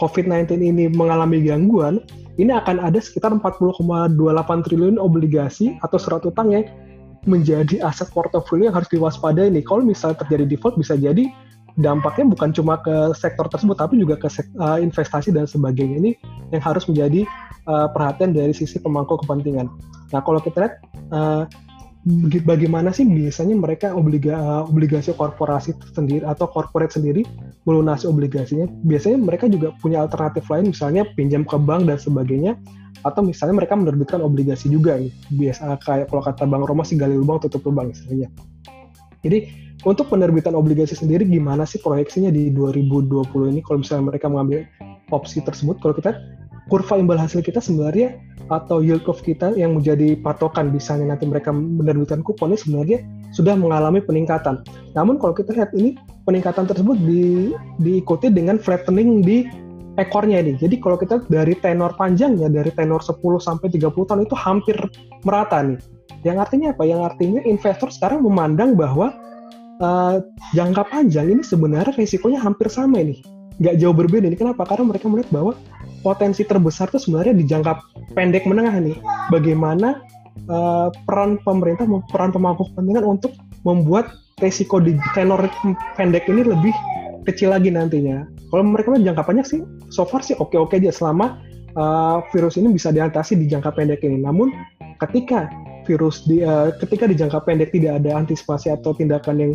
COVID-19 0.00 0.60
ini 0.60 0.90
mengalami 0.90 1.44
gangguan, 1.44 2.02
ini 2.40 2.50
akan 2.50 2.82
ada 2.82 2.98
sekitar 2.98 3.30
40,28 3.30 4.66
triliun 4.66 4.96
obligasi 4.98 5.78
atau 5.86 5.98
surat 6.00 6.22
utang 6.26 6.50
yang 6.50 6.66
menjadi 7.24 7.80
aset 7.86 8.10
portofolio 8.12 8.68
yang 8.68 8.76
harus 8.76 8.90
diwaspadai 8.90 9.48
nih. 9.48 9.64
Kalau 9.64 9.86
misalnya 9.86 10.20
terjadi 10.26 10.44
default 10.44 10.76
bisa 10.76 10.98
jadi 10.98 11.30
dampaknya 11.74 12.30
bukan 12.30 12.54
cuma 12.54 12.78
ke 12.78 13.10
sektor 13.18 13.50
tersebut 13.50 13.74
tapi 13.74 13.98
juga 13.98 14.14
ke 14.14 14.30
uh, 14.62 14.78
investasi 14.78 15.34
dan 15.34 15.46
sebagainya 15.46 15.98
ini 15.98 16.12
yang 16.54 16.62
harus 16.62 16.86
menjadi 16.86 17.26
uh, 17.66 17.90
perhatian 17.90 18.30
dari 18.30 18.54
sisi 18.54 18.78
pemangku 18.78 19.18
kepentingan. 19.26 19.66
Nah 20.14 20.20
kalau 20.22 20.38
kita 20.38 20.68
lihat 20.68 20.74
uh, 21.10 21.42
bagaimana 22.44 22.92
sih 22.92 23.08
biasanya 23.08 23.56
mereka 23.56 23.96
obliga, 23.96 24.36
uh, 24.36 24.62
obligasi 24.68 25.16
korporasi 25.16 25.72
sendiri 25.96 26.24
atau 26.28 26.44
corporate 26.52 26.92
sendiri 26.92 27.24
melunasi 27.64 28.04
obligasinya? 28.04 28.68
Biasanya 28.84 29.18
mereka 29.24 29.48
juga 29.48 29.72
punya 29.80 30.04
alternatif 30.04 30.44
lain 30.52 30.70
misalnya 30.70 31.08
pinjam 31.16 31.48
ke 31.48 31.56
bank 31.56 31.88
dan 31.88 31.96
sebagainya 31.96 32.60
atau 33.04 33.20
misalnya 33.24 33.64
mereka 33.64 33.76
menerbitkan 33.76 34.20
obligasi 34.20 34.68
juga 34.68 35.00
nih. 35.00 35.12
Biasa 35.32 35.80
kayak 35.80 36.12
kalau 36.12 36.22
kata 36.24 36.44
Bang 36.44 36.64
Roma 36.68 36.84
sih 36.84 37.00
gali 37.00 37.16
lubang 37.16 37.40
tutup 37.40 37.64
lubang 37.64 37.88
istilahnya. 37.88 38.28
Jadi 39.24 39.48
untuk 39.88 40.12
penerbitan 40.12 40.52
obligasi 40.52 40.92
sendiri 40.92 41.24
gimana 41.24 41.64
sih 41.64 41.80
proyeksinya 41.80 42.28
di 42.28 42.52
2020 42.52 43.52
ini 43.52 43.60
kalau 43.64 43.80
misalnya 43.80 44.12
mereka 44.12 44.28
mengambil 44.28 44.68
opsi 45.12 45.40
tersebut 45.44 45.80
kalau 45.80 45.96
kita 45.96 46.16
kurva 46.72 46.96
imbal 46.96 47.20
hasil 47.20 47.44
kita 47.44 47.60
sebenarnya 47.60 48.16
atau 48.52 48.80
yield 48.84 49.04
curve 49.04 49.20
kita 49.24 49.52
yang 49.56 49.76
menjadi 49.76 50.16
patokan 50.20 50.72
misalnya 50.72 51.16
nanti 51.16 51.24
mereka 51.28 51.52
menerbitkan 51.52 52.20
kupon 52.20 52.52
ini 52.52 52.58
sebenarnya 52.60 52.98
sudah 53.32 53.54
mengalami 53.56 54.00
peningkatan. 54.04 54.64
Namun 54.92 55.20
kalau 55.20 55.32
kita 55.36 55.52
lihat 55.56 55.72
ini 55.76 55.96
peningkatan 56.24 56.68
tersebut 56.68 56.96
di, 57.04 57.52
diikuti 57.80 58.28
dengan 58.32 58.56
flattening 58.60 59.24
di 59.24 59.48
ekornya 59.96 60.40
ini. 60.44 60.56
Jadi 60.60 60.80
kalau 60.80 60.96
kita 60.96 61.24
dari 61.28 61.56
tenor 61.60 61.96
panjangnya 61.96 62.48
dari 62.48 62.72
tenor 62.72 63.00
10 63.00 63.20
sampai 63.40 63.68
30 63.72 63.90
tahun 63.94 64.22
itu 64.24 64.36
hampir 64.36 64.76
merata 65.24 65.60
nih. 65.60 65.80
Yang 66.24 66.36
artinya 66.48 66.68
apa? 66.72 66.82
Yang 66.88 67.00
artinya 67.12 67.40
investor 67.44 67.88
sekarang 67.92 68.24
memandang 68.24 68.72
bahwa 68.76 69.12
uh, 69.80 70.20
jangka 70.56 70.88
panjang 70.88 71.28
ini 71.32 71.42
sebenarnya 71.44 71.92
resikonya 71.96 72.40
hampir 72.40 72.68
sama 72.72 73.00
ini 73.00 73.20
nggak 73.62 73.78
jauh 73.78 73.94
berbeda 73.94 74.26
ini 74.26 74.34
kenapa 74.34 74.66
karena 74.66 74.90
mereka 74.90 75.06
melihat 75.06 75.30
bahwa 75.30 75.52
potensi 76.04 76.44
terbesar 76.44 76.92
itu 76.92 77.00
sebenarnya 77.08 77.34
di 77.34 77.44
jangka 77.48 77.72
pendek 78.12 78.44
menengah 78.44 78.76
nih. 78.78 78.96
Bagaimana 79.32 80.04
uh, 80.52 80.92
peran 81.08 81.40
pemerintah 81.42 81.88
peran 82.12 82.30
pemangku 82.30 82.68
kepentingan 82.70 83.04
untuk 83.08 83.32
membuat 83.64 84.12
resiko 84.44 84.78
di 84.82 84.92
tenor 85.16 85.48
pendek 85.96 86.28
ini 86.28 86.44
lebih 86.44 86.74
kecil 87.24 87.56
lagi 87.56 87.72
nantinya. 87.72 88.28
Kalau 88.52 88.62
mereka 88.62 88.94
jangka 88.94 89.24
panjang 89.24 89.48
sih 89.48 89.60
so 89.88 90.04
far 90.04 90.20
sih 90.20 90.36
oke 90.36 90.54
oke 90.54 90.76
aja 90.76 90.92
selama 90.92 91.40
uh, 91.74 92.20
virus 92.30 92.60
ini 92.60 92.70
bisa 92.70 92.92
diatasi 92.92 93.40
di 93.40 93.48
jangka 93.48 93.72
pendek 93.72 94.04
ini. 94.04 94.20
Namun 94.20 94.52
ketika 95.00 95.48
virus 95.88 96.28
di 96.28 96.44
uh, 96.44 96.72
ketika 96.78 97.08
di 97.08 97.16
jangka 97.16 97.40
pendek 97.48 97.72
tidak 97.72 98.04
ada 98.04 98.20
antisipasi 98.20 98.72
atau 98.72 98.92
tindakan 98.92 99.36
yang 99.40 99.52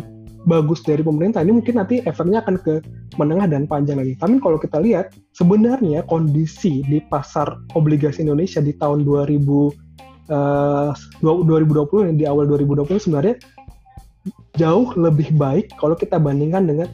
bagus 0.48 0.80
dari 0.80 1.04
pemerintah 1.04 1.44
ini 1.44 1.52
mungkin 1.52 1.76
nanti 1.76 2.00
efeknya 2.04 2.40
akan 2.40 2.56
ke 2.60 2.80
menengah 3.20 3.46
dan 3.50 3.68
panjang 3.68 4.00
lagi. 4.00 4.16
Tapi 4.16 4.40
kalau 4.40 4.56
kita 4.56 4.80
lihat 4.80 5.12
sebenarnya 5.36 6.06
kondisi 6.08 6.80
di 6.86 7.02
pasar 7.04 7.60
obligasi 7.76 8.24
Indonesia 8.24 8.64
di 8.64 8.72
tahun 8.76 9.04
2000 9.04 9.36
uh, 10.32 10.92
2020 11.20 12.16
di 12.16 12.24
awal 12.24 12.48
2020 12.48 13.04
sebenarnya 13.04 13.36
jauh 14.58 14.92
lebih 14.96 15.32
baik 15.40 15.72
kalau 15.80 15.96
kita 15.96 16.20
bandingkan 16.20 16.68
dengan 16.68 16.88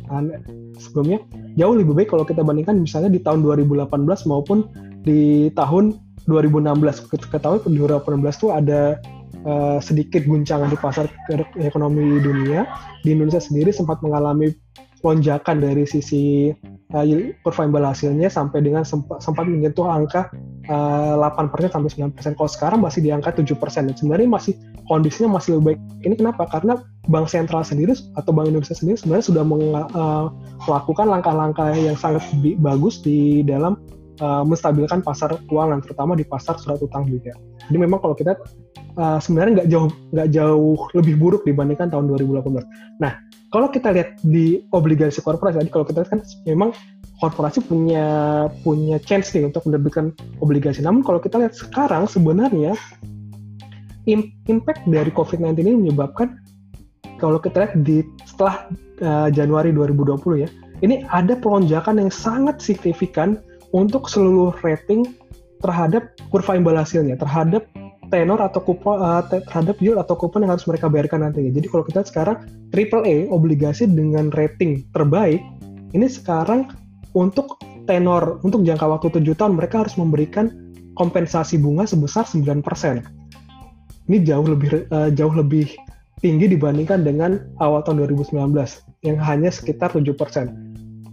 sebelumnya 0.79 1.19
jauh 1.59 1.75
lebih 1.75 1.99
baik 1.99 2.09
kalau 2.15 2.23
kita 2.23 2.47
bandingkan 2.47 2.79
misalnya 2.79 3.11
di 3.11 3.19
tahun 3.19 3.43
2018 3.43 3.91
maupun 4.31 4.67
di 5.03 5.51
tahun 5.55 5.99
2016. 6.27 7.07
Kita 7.07 7.27
ketahui 7.31 7.63
di 7.71 7.79
2018 7.79 8.39
itu 8.43 8.49
ada 8.51 8.99
uh, 9.47 9.79
sedikit 9.79 10.27
guncangan 10.27 10.69
di 10.69 10.77
pasar 10.77 11.07
ekonomi 11.63 12.19
dunia, 12.19 12.67
di 13.07 13.15
Indonesia 13.15 13.41
sendiri 13.41 13.71
sempat 13.71 14.03
mengalami 14.03 14.51
lonjakan 15.07 15.63
dari 15.63 15.87
sisi 15.87 16.51
uh, 16.91 17.05
kurva 17.47 17.63
imbal 17.63 17.87
hasilnya 17.87 18.27
sampai 18.27 18.59
dengan 18.67 18.83
sempat, 18.83 19.23
sempat 19.23 19.47
menyentuh 19.47 19.87
angka 19.87 20.35
uh, 20.67 21.15
eh, 21.23 21.31
8% 21.47 21.71
sampai 21.71 21.91
9%. 22.11 22.35
Kalau 22.35 22.51
sekarang 22.51 22.81
masih 22.83 23.07
di 23.07 23.15
angka 23.15 23.31
7%. 23.31 23.47
Dan 23.87 23.95
sebenarnya 23.95 24.27
masih 24.27 24.59
kondisinya 24.91 25.39
masih 25.39 25.59
lebih 25.59 25.75
baik. 25.75 25.81
Ini 26.03 26.15
kenapa? 26.19 26.43
Karena 26.51 26.83
Bank 27.07 27.31
Sentral 27.31 27.63
sendiri 27.63 27.95
atau 28.19 28.31
Bank 28.35 28.51
Indonesia 28.51 28.75
sendiri 28.75 28.99
sebenarnya 28.99 29.27
sudah 29.31 29.45
uh, 29.47 30.27
melakukan 30.67 31.07
langkah-langkah 31.07 31.71
yang 31.79 31.95
sangat 31.95 32.27
bagus 32.59 32.99
di 33.05 33.47
dalam 33.47 33.79
uh, 34.21 34.45
menstabilkan 34.45 35.01
pasar 35.01 35.37
keuangan, 35.49 35.83
terutama 35.85 36.17
di 36.17 36.25
pasar 36.25 36.57
surat 36.61 36.81
utang 36.81 37.09
juga. 37.09 37.33
Jadi 37.67 37.77
memang 37.77 37.99
kalau 38.01 38.15
kita 38.17 38.37
uh, 38.97 39.19
sebenarnya 39.21 39.63
nggak 39.63 39.69
jauh 39.71 39.89
nggak 40.13 40.29
jauh 40.33 40.79
lebih 40.97 41.15
buruk 41.17 41.43
dibandingkan 41.45 41.89
tahun 41.93 42.13
2018. 42.15 42.65
Nah, 43.01 43.13
kalau 43.53 43.69
kita 43.71 43.93
lihat 43.93 44.21
di 44.27 44.65
obligasi 44.73 45.21
korporasi, 45.23 45.63
tadi 45.63 45.71
kalau 45.73 45.87
kita 45.87 46.05
lihat 46.05 46.11
kan 46.13 46.21
memang 46.45 46.71
korporasi 47.21 47.65
punya 47.65 48.05
punya 48.61 49.01
chance 49.01 49.33
nih 49.33 49.49
untuk 49.49 49.65
menerbitkan 49.65 50.13
obligasi. 50.45 50.85
Namun 50.85 51.01
kalau 51.01 51.21
kita 51.21 51.41
lihat 51.41 51.57
sekarang 51.57 52.05
sebenarnya 52.05 52.77
impact 54.47 54.87
dari 54.87 55.11
COVID-19 55.11 55.67
ini 55.67 55.73
menyebabkan 55.89 56.39
kalau 57.17 57.41
kita 57.41 57.65
lihat 57.65 57.75
di 57.81 58.05
setelah 58.29 58.69
uh, 59.01 59.29
Januari 59.33 59.73
2020 59.73 60.45
ya, 60.45 60.49
ini 60.85 61.03
ada 61.09 61.33
pelonjakan 61.35 61.97
yang 62.05 62.13
sangat 62.13 62.61
signifikan 62.61 63.41
untuk 63.77 64.09
seluruh 64.09 64.57
rating 64.65 65.05
terhadap 65.61 66.17
kurva 66.33 66.57
imbal 66.57 66.81
hasilnya, 66.81 67.21
terhadap 67.21 67.69
tenor 68.09 68.39
atau 68.39 68.63
kupon 68.63 68.97
uh, 69.03 69.23
terhadap 69.29 69.77
yield 69.83 70.01
atau 70.01 70.17
kupon 70.17 70.47
yang 70.47 70.57
harus 70.57 70.65
mereka 70.65 70.89
bayarkan 70.89 71.27
nantinya. 71.27 71.53
Jadi 71.53 71.67
kalau 71.69 71.85
kita 71.85 72.01
sekarang 72.07 72.37
triple 72.73 73.05
A 73.05 73.29
obligasi 73.29 73.85
dengan 73.85 74.33
rating 74.33 74.87
terbaik 74.95 75.43
ini 75.93 76.07
sekarang 76.07 76.71
untuk 77.13 77.59
tenor 77.87 78.43
untuk 78.43 78.63
jangka 78.67 78.87
waktu 78.87 79.23
7 79.23 79.39
tahun 79.39 79.53
mereka 79.59 79.87
harus 79.87 79.95
memberikan 79.99 80.51
kompensasi 80.97 81.61
bunga 81.61 81.85
sebesar 81.85 82.25
9%. 82.27 82.63
Ini 84.07 84.19
jauh 84.23 84.47
lebih 84.47 84.87
uh, 84.91 85.11
jauh 85.11 85.35
lebih 85.35 85.75
tinggi 86.23 86.49
dibandingkan 86.49 87.05
dengan 87.05 87.43
awal 87.61 87.85
tahun 87.85 88.09
2019 88.09 88.33
yang 89.05 89.19
hanya 89.21 89.51
sekitar 89.53 89.93
7%. 89.93 90.66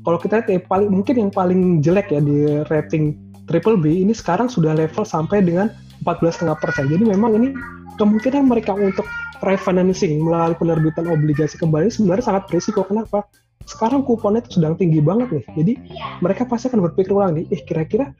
Kalau 0.03 0.17
kita 0.19 0.43
lihat 0.43 0.49
yang 0.51 0.65
paling 0.67 0.89
mungkin 0.91 1.15
yang 1.15 1.31
paling 1.31 1.79
jelek 1.79 2.11
ya 2.11 2.19
di 2.19 2.63
rating 2.67 3.15
triple 3.47 3.79
B 3.79 4.03
ini 4.03 4.11
sekarang 4.11 4.51
sudah 4.51 4.75
level 4.75 5.03
sampai 5.07 5.39
dengan 5.43 5.71
14,5 6.03 6.59
persen. 6.59 6.91
Jadi 6.91 7.03
memang 7.07 7.39
ini 7.39 7.55
kemungkinan 7.95 8.51
mereka 8.51 8.75
untuk 8.75 9.07
refinancing 9.43 10.23
melalui 10.23 10.55
penerbitan 10.55 11.07
obligasi 11.07 11.55
kembali 11.59 11.91
sebenarnya 11.91 12.23
sangat 12.23 12.43
berisiko. 12.51 12.83
Kenapa? 12.83 13.27
Sekarang 13.63 14.03
kuponnya 14.03 14.43
itu 14.43 14.59
sedang 14.59 14.75
tinggi 14.75 14.99
banget 14.99 15.31
nih. 15.31 15.45
Jadi 15.55 15.73
mereka 16.19 16.43
pasti 16.43 16.67
akan 16.67 16.83
berpikir 16.91 17.15
ulang 17.15 17.39
nih, 17.39 17.47
eh 17.51 17.63
kira-kira 17.63 18.11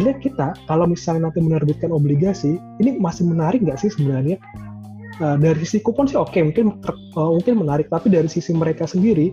lihat 0.00 0.20
kita 0.20 0.56
kalau 0.68 0.84
misalnya 0.84 1.28
nanti 1.28 1.40
menerbitkan 1.40 1.92
obligasi, 1.92 2.60
ini 2.80 3.00
masih 3.00 3.28
menarik 3.28 3.64
nggak 3.64 3.80
sih 3.80 3.92
sebenarnya? 3.92 4.40
Nah, 5.16 5.40
dari 5.40 5.56
sisi 5.64 5.80
kupon 5.80 6.04
sih 6.04 6.20
oke, 6.20 6.28
okay, 6.28 6.44
mungkin 6.44 6.76
uh, 7.16 7.32
mungkin 7.32 7.56
menarik, 7.56 7.88
tapi 7.88 8.12
dari 8.12 8.28
sisi 8.28 8.52
mereka 8.52 8.84
sendiri 8.84 9.32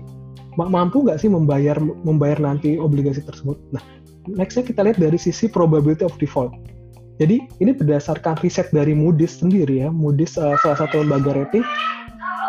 mampu 0.58 1.04
nggak 1.06 1.20
sih 1.20 1.30
membayar 1.30 1.76
membayar 1.80 2.40
nanti 2.42 2.78
obligasi 2.78 3.26
tersebut? 3.26 3.58
Nah, 3.74 3.84
nextnya 4.30 4.64
kita 4.64 4.82
lihat 4.86 4.98
dari 5.00 5.18
sisi 5.20 5.50
probability 5.50 6.06
of 6.06 6.16
default. 6.22 6.54
Jadi 7.22 7.46
ini 7.62 7.72
berdasarkan 7.78 8.42
riset 8.42 8.74
dari 8.74 8.98
Moody's 8.98 9.38
sendiri 9.38 9.86
ya, 9.86 9.90
Moody's 9.94 10.34
uh, 10.36 10.58
salah 10.62 10.78
satu 10.82 11.06
lembaga 11.06 11.34
rating. 11.34 11.66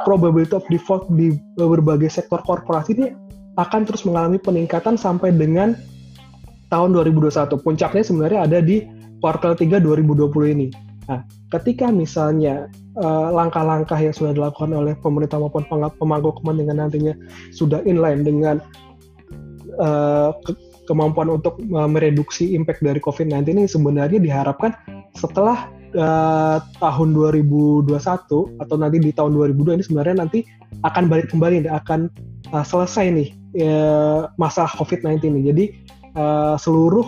probability 0.04 0.52
of 0.52 0.60
default 0.68 1.08
di 1.16 1.32
berbagai 1.56 2.12
sektor 2.12 2.36
korporasi 2.44 2.92
ini 2.92 3.16
akan 3.56 3.88
terus 3.88 4.04
mengalami 4.04 4.36
peningkatan 4.36 5.00
sampai 5.00 5.32
dengan 5.32 5.72
tahun 6.68 6.92
2021. 6.92 7.56
Puncaknya 7.64 8.04
sebenarnya 8.04 8.40
ada 8.44 8.58
di 8.60 8.84
kuartal 9.24 9.56
3 9.56 9.80
2020 9.80 10.28
ini. 10.52 10.68
Nah, 11.08 11.24
ketika 11.56 11.88
misalnya 11.88 12.68
langkah 12.94 13.34
langkah-langkah 13.34 13.98
yang 13.98 14.14
sudah 14.14 14.32
dilakukan 14.32 14.70
oleh 14.70 14.94
pemerintah 15.02 15.42
maupun 15.42 15.66
pemangku 15.98 16.30
kepentingan 16.38 16.78
nantinya 16.78 17.14
sudah 17.50 17.82
inline 17.82 18.22
dengan 18.22 18.62
uh, 19.82 20.30
ke 20.46 20.54
kemampuan 20.86 21.32
untuk 21.32 21.58
uh, 21.72 21.88
mereduksi 21.88 22.52
impact 22.52 22.84
dari 22.84 23.00
COVID-19 23.00 23.56
ini 23.56 23.64
sebenarnya 23.64 24.20
diharapkan 24.20 24.76
setelah 25.16 25.72
uh, 25.96 26.60
tahun 26.78 27.16
2021 27.16 27.88
atau 28.60 28.76
nanti 28.76 28.96
di 29.00 29.10
tahun 29.10 29.32
2002 29.34 29.80
ini 29.80 29.84
sebenarnya 29.84 30.16
nanti 30.22 30.44
akan 30.84 31.08
balik 31.08 31.32
kembali 31.32 31.66
akan 31.66 32.12
uh, 32.52 32.64
selesai 32.66 33.10
nih 33.10 33.28
uh, 33.64 34.28
masa 34.36 34.68
COVID-19 34.76 35.24
ini. 35.24 35.40
Jadi 35.48 35.64
uh, 36.18 36.56
seluruh 36.60 37.06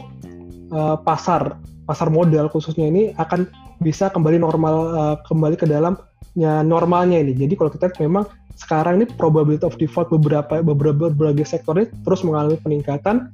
uh, 0.72 0.96
pasar 1.04 1.60
pasar 1.86 2.10
modal 2.10 2.50
khususnya 2.50 2.90
ini 2.90 3.14
akan 3.16 3.46
bisa 3.80 4.10
kembali 4.10 4.42
normal 4.42 4.74
uh, 4.92 5.16
kembali 5.24 5.54
ke 5.56 5.64
dalam 5.64 5.94
ya, 6.34 6.60
normalnya 6.60 7.22
ini. 7.22 7.32
Jadi 7.32 7.54
kalau 7.54 7.70
kita 7.70 7.94
memang 8.02 8.26
sekarang 8.56 9.00
ini 9.00 9.06
probability 9.16 9.62
of 9.62 9.76
default 9.78 10.08
beberapa 10.10 10.64
beberapa 10.64 11.12
berbagai 11.12 11.46
sektor 11.46 11.76
ini 11.78 11.88
terus 12.02 12.24
mengalami 12.24 12.56
peningkatan 12.60 13.30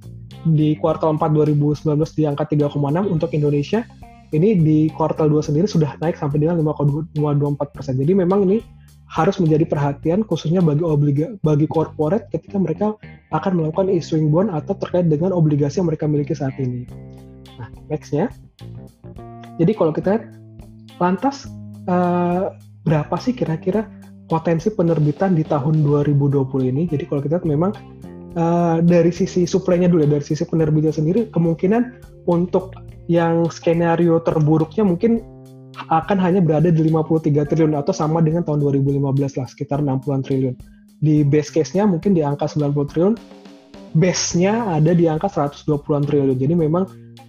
di 0.50 0.74
kuartal 0.82 1.14
4 1.14 1.30
2019 1.62 1.94
di 2.18 2.22
angka 2.26 2.44
3,6 2.50 2.74
untuk 3.08 3.30
Indonesia. 3.32 3.86
Ini 4.32 4.64
di 4.64 4.88
kuartal 4.96 5.28
2 5.28 5.44
sendiri 5.44 5.68
sudah 5.68 6.00
naik 6.00 6.16
sampai 6.16 6.40
dengan 6.40 6.56
5,24 6.64 7.20
persen. 7.68 8.00
Jadi 8.00 8.16
memang 8.16 8.48
ini 8.48 8.64
harus 9.12 9.36
menjadi 9.36 9.68
perhatian 9.68 10.24
khususnya 10.24 10.64
bagi 10.64 10.80
obliga 10.80 11.36
bagi 11.44 11.68
corporate 11.68 12.32
ketika 12.32 12.56
mereka 12.56 12.96
akan 13.28 13.60
melakukan 13.60 13.92
issuing 13.92 14.32
bond 14.32 14.48
atau 14.48 14.72
terkait 14.72 15.12
dengan 15.12 15.36
obligasi 15.36 15.84
yang 15.84 15.92
mereka 15.92 16.08
miliki 16.08 16.32
saat 16.32 16.56
ini. 16.56 16.88
Nah, 17.60 17.68
nextnya 17.90 18.32
jadi 19.60 19.72
kalau 19.76 19.92
kita 19.92 20.16
lihat, 20.16 20.24
lantas 20.96 21.48
uh, 21.88 22.56
berapa 22.88 23.14
sih 23.20 23.36
kira-kira 23.36 23.88
potensi 24.30 24.72
penerbitan 24.72 25.36
di 25.36 25.44
tahun 25.44 25.84
2020 25.84 26.72
ini? 26.72 26.82
Jadi 26.88 27.04
kalau 27.04 27.20
kita 27.20 27.40
lihat 27.40 27.48
memang 27.48 27.72
uh, 28.38 28.80
dari 28.80 29.12
sisi 29.12 29.44
suplainya 29.44 29.92
dulu 29.92 30.08
ya, 30.08 30.18
dari 30.18 30.24
sisi 30.24 30.48
penerbitan 30.48 30.94
sendiri, 31.04 31.28
kemungkinan 31.30 32.00
untuk 32.28 32.72
yang 33.10 33.50
skenario 33.50 34.22
terburuknya 34.24 34.86
mungkin 34.86 35.20
akan 35.88 36.20
hanya 36.20 36.40
berada 36.44 36.68
di 36.68 36.84
53 36.84 37.48
triliun 37.48 37.74
atau 37.76 37.92
sama 37.96 38.20
dengan 38.20 38.44
tahun 38.44 38.60
2015 38.60 39.38
lah, 39.40 39.46
sekitar 39.48 39.84
60-an 39.84 40.22
triliun. 40.24 40.54
Di 41.02 41.26
base 41.26 41.50
case-nya 41.50 41.84
mungkin 41.84 42.14
di 42.14 42.22
angka 42.22 42.46
90 42.46 42.90
triliun, 42.92 43.14
base-nya 43.98 44.80
ada 44.80 44.96
di 44.96 45.10
angka 45.10 45.28
120-an 45.28 46.04
triliun. 46.08 46.38
Jadi 46.38 46.54
memang 46.56 46.86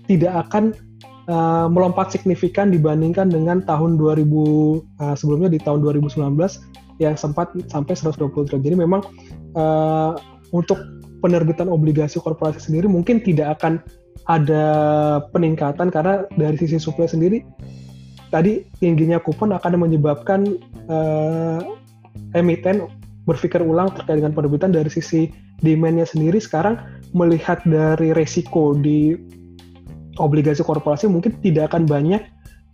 tidak 0.07 0.47
akan 0.47 0.75
uh, 1.31 1.67
melompat 1.71 2.11
signifikan 2.11 2.71
dibandingkan 2.71 3.31
dengan 3.31 3.63
tahun 3.63 3.95
2000 3.95 4.23
uh, 4.23 4.79
eh, 4.83 5.15
sebelumnya 5.15 5.49
di 5.51 5.59
tahun 5.61 5.83
2019 5.83 6.19
yang 7.01 7.15
sempat 7.17 7.55
sampai 7.71 7.93
120 7.95 8.47
triliun. 8.47 8.63
Jadi 8.63 8.75
memang 8.77 9.01
uh, 9.57 10.13
untuk 10.53 10.77
penerbitan 11.23 11.71
obligasi 11.71 12.19
korporasi 12.19 12.59
sendiri 12.59 12.85
mungkin 12.91 13.23
tidak 13.23 13.59
akan 13.59 13.79
ada 14.27 14.65
peningkatan 15.31 15.87
karena 15.91 16.27
dari 16.35 16.55
sisi 16.59 16.79
supply 16.79 17.07
sendiri 17.07 17.43
tadi 18.31 18.67
tingginya 18.79 19.19
kupon 19.19 19.55
akan 19.55 19.79
menyebabkan 19.79 20.59
uh, 20.91 21.59
emiten 22.35 22.87
berpikir 23.23 23.63
ulang 23.63 23.91
terkait 23.95 24.19
dengan 24.19 24.35
penerbitan 24.35 24.75
dari 24.75 24.91
sisi 24.91 25.31
demand-nya 25.63 26.03
sendiri 26.03 26.43
sekarang 26.43 26.75
melihat 27.15 27.63
dari 27.63 28.11
resiko 28.11 28.75
di 28.75 29.15
obligasi 30.21 30.61
korporasi 30.61 31.09
mungkin 31.09 31.37
tidak 31.41 31.73
akan 31.73 31.89
banyak 31.89 32.21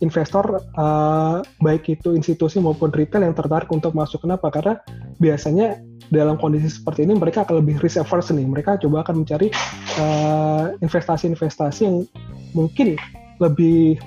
investor 0.00 0.64
uh, 0.80 1.44
baik 1.60 1.84
itu 1.92 2.16
institusi 2.16 2.56
maupun 2.56 2.88
retail 2.88 3.24
yang 3.24 3.36
tertarik 3.36 3.68
untuk 3.68 3.92
masuk. 3.92 4.24
Kenapa? 4.24 4.48
Karena 4.48 4.80
biasanya 5.20 5.76
dalam 6.08 6.40
kondisi 6.40 6.72
seperti 6.72 7.04
ini 7.04 7.14
mereka 7.14 7.44
akan 7.44 7.60
lebih 7.60 7.78
risk 7.84 8.00
averse 8.00 8.32
nih. 8.32 8.48
Mereka 8.48 8.80
coba 8.82 9.06
akan 9.06 9.22
mencari 9.22 9.52
eh, 10.00 10.64
investasi-investasi 10.82 11.80
uh, 11.84 11.86
yang 11.86 11.96
mungkin 12.56 12.98
lebih 13.38 14.00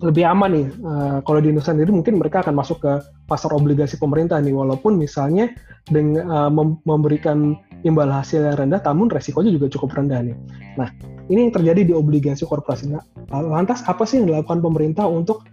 lebih 0.00 0.24
aman 0.24 0.50
nih. 0.52 0.66
Uh, 0.80 1.18
kalau 1.28 1.44
di 1.44 1.52
Indonesia 1.52 1.76
sendiri 1.76 1.92
mungkin 1.92 2.16
mereka 2.16 2.40
akan 2.40 2.56
masuk 2.56 2.80
ke 2.80 2.92
pasar 3.28 3.52
obligasi 3.52 4.00
pemerintah 4.00 4.40
nih, 4.40 4.56
walaupun 4.56 4.96
misalnya 4.96 5.52
dengan 5.92 6.24
uh, 6.24 6.50
mem 6.52 6.80
memberikan 6.88 7.56
imbal 7.86 8.08
hasil 8.12 8.44
yang 8.44 8.56
rendah, 8.56 8.80
namun 8.84 9.08
resikonya 9.08 9.50
juga 9.54 9.72
cukup 9.72 9.96
rendah 9.96 10.20
nih. 10.20 10.36
Nah, 10.76 10.88
ini 11.32 11.48
yang 11.48 11.52
terjadi 11.54 11.80
di 11.88 11.94
obligasi 11.96 12.44
korporasi. 12.44 12.92
Nah, 12.92 13.04
lantas 13.30 13.86
apa 13.86 14.04
sih 14.04 14.20
yang 14.20 14.28
dilakukan 14.28 14.60
pemerintah 14.60 15.06
untuk 15.06 15.46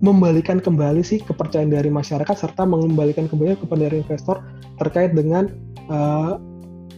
membalikan 0.00 0.58
kembali 0.58 1.04
sih 1.04 1.20
kepercayaan 1.20 1.68
dari 1.68 1.92
masyarakat 1.92 2.32
serta 2.32 2.64
mengembalikan 2.64 3.28
kembali 3.28 3.60
kepada 3.60 3.92
investor 3.92 4.40
terkait 4.80 5.12
dengan 5.12 5.52
uh, 5.92 6.40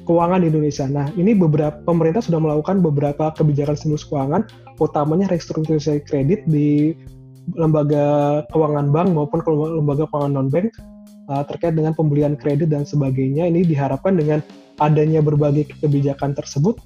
keuangan 0.06 0.42
di 0.42 0.50
Indonesia. 0.50 0.86
Nah, 0.86 1.10
ini 1.18 1.34
beberapa 1.34 1.82
pemerintah 1.82 2.22
sudah 2.22 2.38
melakukan 2.38 2.78
beberapa 2.78 3.34
kebijakan 3.34 3.74
stimulus 3.74 4.06
keuangan, 4.06 4.46
utamanya 4.78 5.26
restrukturisasi 5.30 6.06
kredit 6.06 6.46
di 6.46 6.94
lembaga 7.58 8.46
keuangan 8.54 8.94
bank 8.94 9.08
maupun 9.18 9.42
lembaga 9.50 10.06
keuangan 10.06 10.32
non 10.38 10.46
bank 10.46 10.70
uh, 11.26 11.42
terkait 11.46 11.74
dengan 11.74 11.90
pembelian 11.94 12.38
kredit 12.38 12.70
dan 12.70 12.86
sebagainya. 12.86 13.50
Ini 13.50 13.66
diharapkan 13.66 14.14
dengan 14.14 14.42
adanya 14.80 15.20
berbagai 15.20 15.68
kebijakan 15.80 16.32
tersebut 16.32 16.80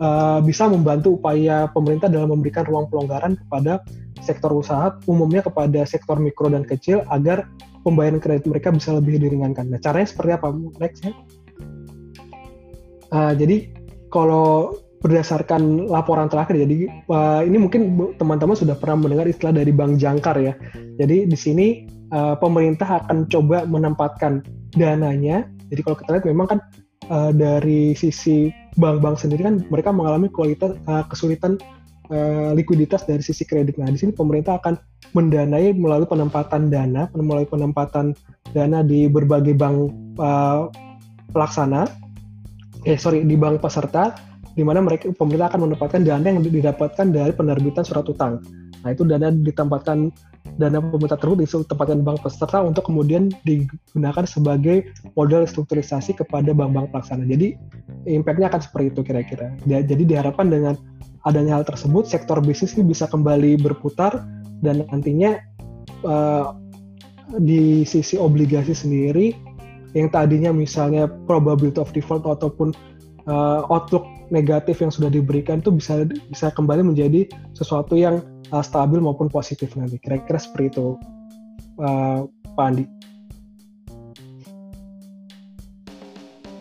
uh, 0.00 0.40
bisa 0.42 0.66
membantu 0.68 1.16
upaya 1.16 1.70
pemerintah 1.70 2.10
dalam 2.10 2.34
memberikan 2.34 2.66
ruang 2.66 2.90
pelonggaran 2.90 3.38
kepada 3.38 3.80
sektor 4.24 4.50
usaha, 4.56 4.96
umumnya 5.04 5.44
kepada 5.44 5.84
sektor 5.84 6.16
mikro 6.16 6.48
dan 6.48 6.64
kecil, 6.64 7.04
agar 7.12 7.44
pembayaran 7.84 8.18
kredit 8.18 8.48
mereka 8.48 8.72
bisa 8.72 8.96
lebih 8.96 9.20
diringankan. 9.20 9.68
Nah, 9.68 9.80
caranya 9.80 10.08
seperti 10.08 10.30
apa? 10.32 10.48
Next 10.80 11.00
ya. 11.04 11.12
Uh, 13.12 13.32
jadi 13.36 13.68
kalau 14.08 14.80
berdasarkan 15.04 15.92
laporan 15.92 16.32
terakhir, 16.32 16.56
jadi 16.64 16.88
uh, 17.12 17.44
ini 17.44 17.60
mungkin 17.60 17.92
teman-teman 18.16 18.56
sudah 18.56 18.72
pernah 18.72 19.04
mendengar 19.04 19.28
istilah 19.28 19.52
dari 19.52 19.68
Bank 19.68 20.00
Jangkar 20.00 20.40
ya. 20.40 20.56
Jadi 20.96 21.28
di 21.28 21.36
sini 21.36 21.84
uh, 22.16 22.32
pemerintah 22.40 23.04
akan 23.04 23.28
coba 23.28 23.68
menempatkan 23.68 24.40
dananya. 24.72 25.44
Jadi 25.68 25.80
kalau 25.84 25.96
kita 26.00 26.10
lihat 26.16 26.26
memang 26.26 26.46
kan 26.56 26.58
uh, 27.08 27.32
dari 27.32 27.92
sisi 27.96 28.52
bank-bank 28.74 29.16
sendiri 29.20 29.46
kan 29.46 29.62
mereka 29.70 29.94
mengalami 29.94 30.26
kualitas 30.30 30.74
uh, 30.90 31.04
kesulitan 31.06 31.56
uh, 32.10 32.50
likuiditas 32.56 33.06
dari 33.06 33.22
sisi 33.22 33.46
kredit. 33.46 33.78
Nah, 33.78 33.88
di 33.88 33.98
sini 34.00 34.12
pemerintah 34.12 34.58
akan 34.58 34.74
mendanai 35.14 35.72
melalui 35.76 36.08
penempatan 36.10 36.68
dana, 36.68 37.06
melalui 37.14 37.46
penempatan 37.46 38.12
dana 38.50 38.82
di 38.82 39.06
berbagai 39.06 39.54
bank 39.54 39.76
uh, 40.18 40.68
pelaksana, 41.30 41.86
eh 42.84 42.98
sorry 42.98 43.22
di 43.22 43.36
bank 43.38 43.62
peserta, 43.62 44.14
di 44.54 44.62
mana 44.62 44.82
mereka 44.82 45.10
pemerintah 45.14 45.54
akan 45.54 45.70
menempatkan 45.70 46.02
dana 46.02 46.26
yang 46.26 46.42
didapatkan 46.42 47.06
dari 47.10 47.32
penerbitan 47.34 47.86
surat 47.86 48.06
utang. 48.06 48.42
Nah, 48.84 48.90
itu 48.92 49.06
dana 49.06 49.32
ditempatkan 49.32 50.12
dana 50.60 50.78
pemerintah 50.78 51.18
tersebut 51.18 51.66
ditempatkan 51.66 52.04
bank 52.04 52.22
peserta 52.22 52.62
untuk 52.62 52.86
kemudian 52.86 53.32
digunakan 53.42 54.24
sebagai 54.28 54.92
modal 55.18 55.48
strukturisasi 55.48 56.14
kepada 56.14 56.54
bank-bank 56.54 56.92
pelaksana. 56.94 57.26
Jadi 57.26 57.58
impact-nya 58.06 58.52
akan 58.52 58.60
seperti 58.62 58.86
itu 58.94 59.00
kira-kira. 59.02 59.56
Jadi 59.66 60.02
diharapkan 60.04 60.52
dengan 60.52 60.78
adanya 61.24 61.58
hal 61.58 61.64
tersebut, 61.66 62.06
sektor 62.06 62.38
bisnis 62.44 62.76
ini 62.76 62.92
bisa 62.92 63.08
kembali 63.08 63.58
berputar 63.58 64.22
dan 64.60 64.84
nantinya 64.92 65.40
uh, 66.04 66.54
di 67.40 67.82
sisi 67.88 68.20
obligasi 68.20 68.76
sendiri 68.76 69.32
yang 69.96 70.10
tadinya 70.12 70.50
misalnya 70.52 71.08
probability 71.24 71.80
of 71.80 71.90
default 71.96 72.26
ataupun 72.26 72.74
uh, 73.30 73.64
outlook 73.70 74.04
negatif 74.28 74.82
yang 74.82 74.92
sudah 74.92 75.08
diberikan 75.08 75.62
itu 75.62 75.70
bisa 75.72 76.04
bisa 76.28 76.50
kembali 76.52 76.82
menjadi 76.84 77.30
sesuatu 77.56 77.94
yang 77.94 78.20
uh, 78.54 78.62
stabil 78.62 79.02
maupun 79.02 79.26
positif 79.26 79.74
nanti. 79.74 79.98
Kira-kira 79.98 80.38
seperti 80.38 80.78
itu, 80.78 80.86
uh, 81.82 82.30
Pak 82.54 82.66
Andi. 82.70 82.86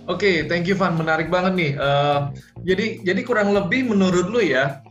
Oke, 0.03 0.19
okay, 0.19 0.37
thank 0.51 0.67
you 0.67 0.75
Van, 0.75 0.99
menarik 0.99 1.31
banget 1.31 1.53
nih. 1.55 1.71
Uh, 1.79 2.33
jadi 2.67 2.99
jadi 3.07 3.21
kurang 3.23 3.55
lebih 3.55 3.87
menurut 3.87 4.27
lu 4.27 4.43
ya, 4.43 4.83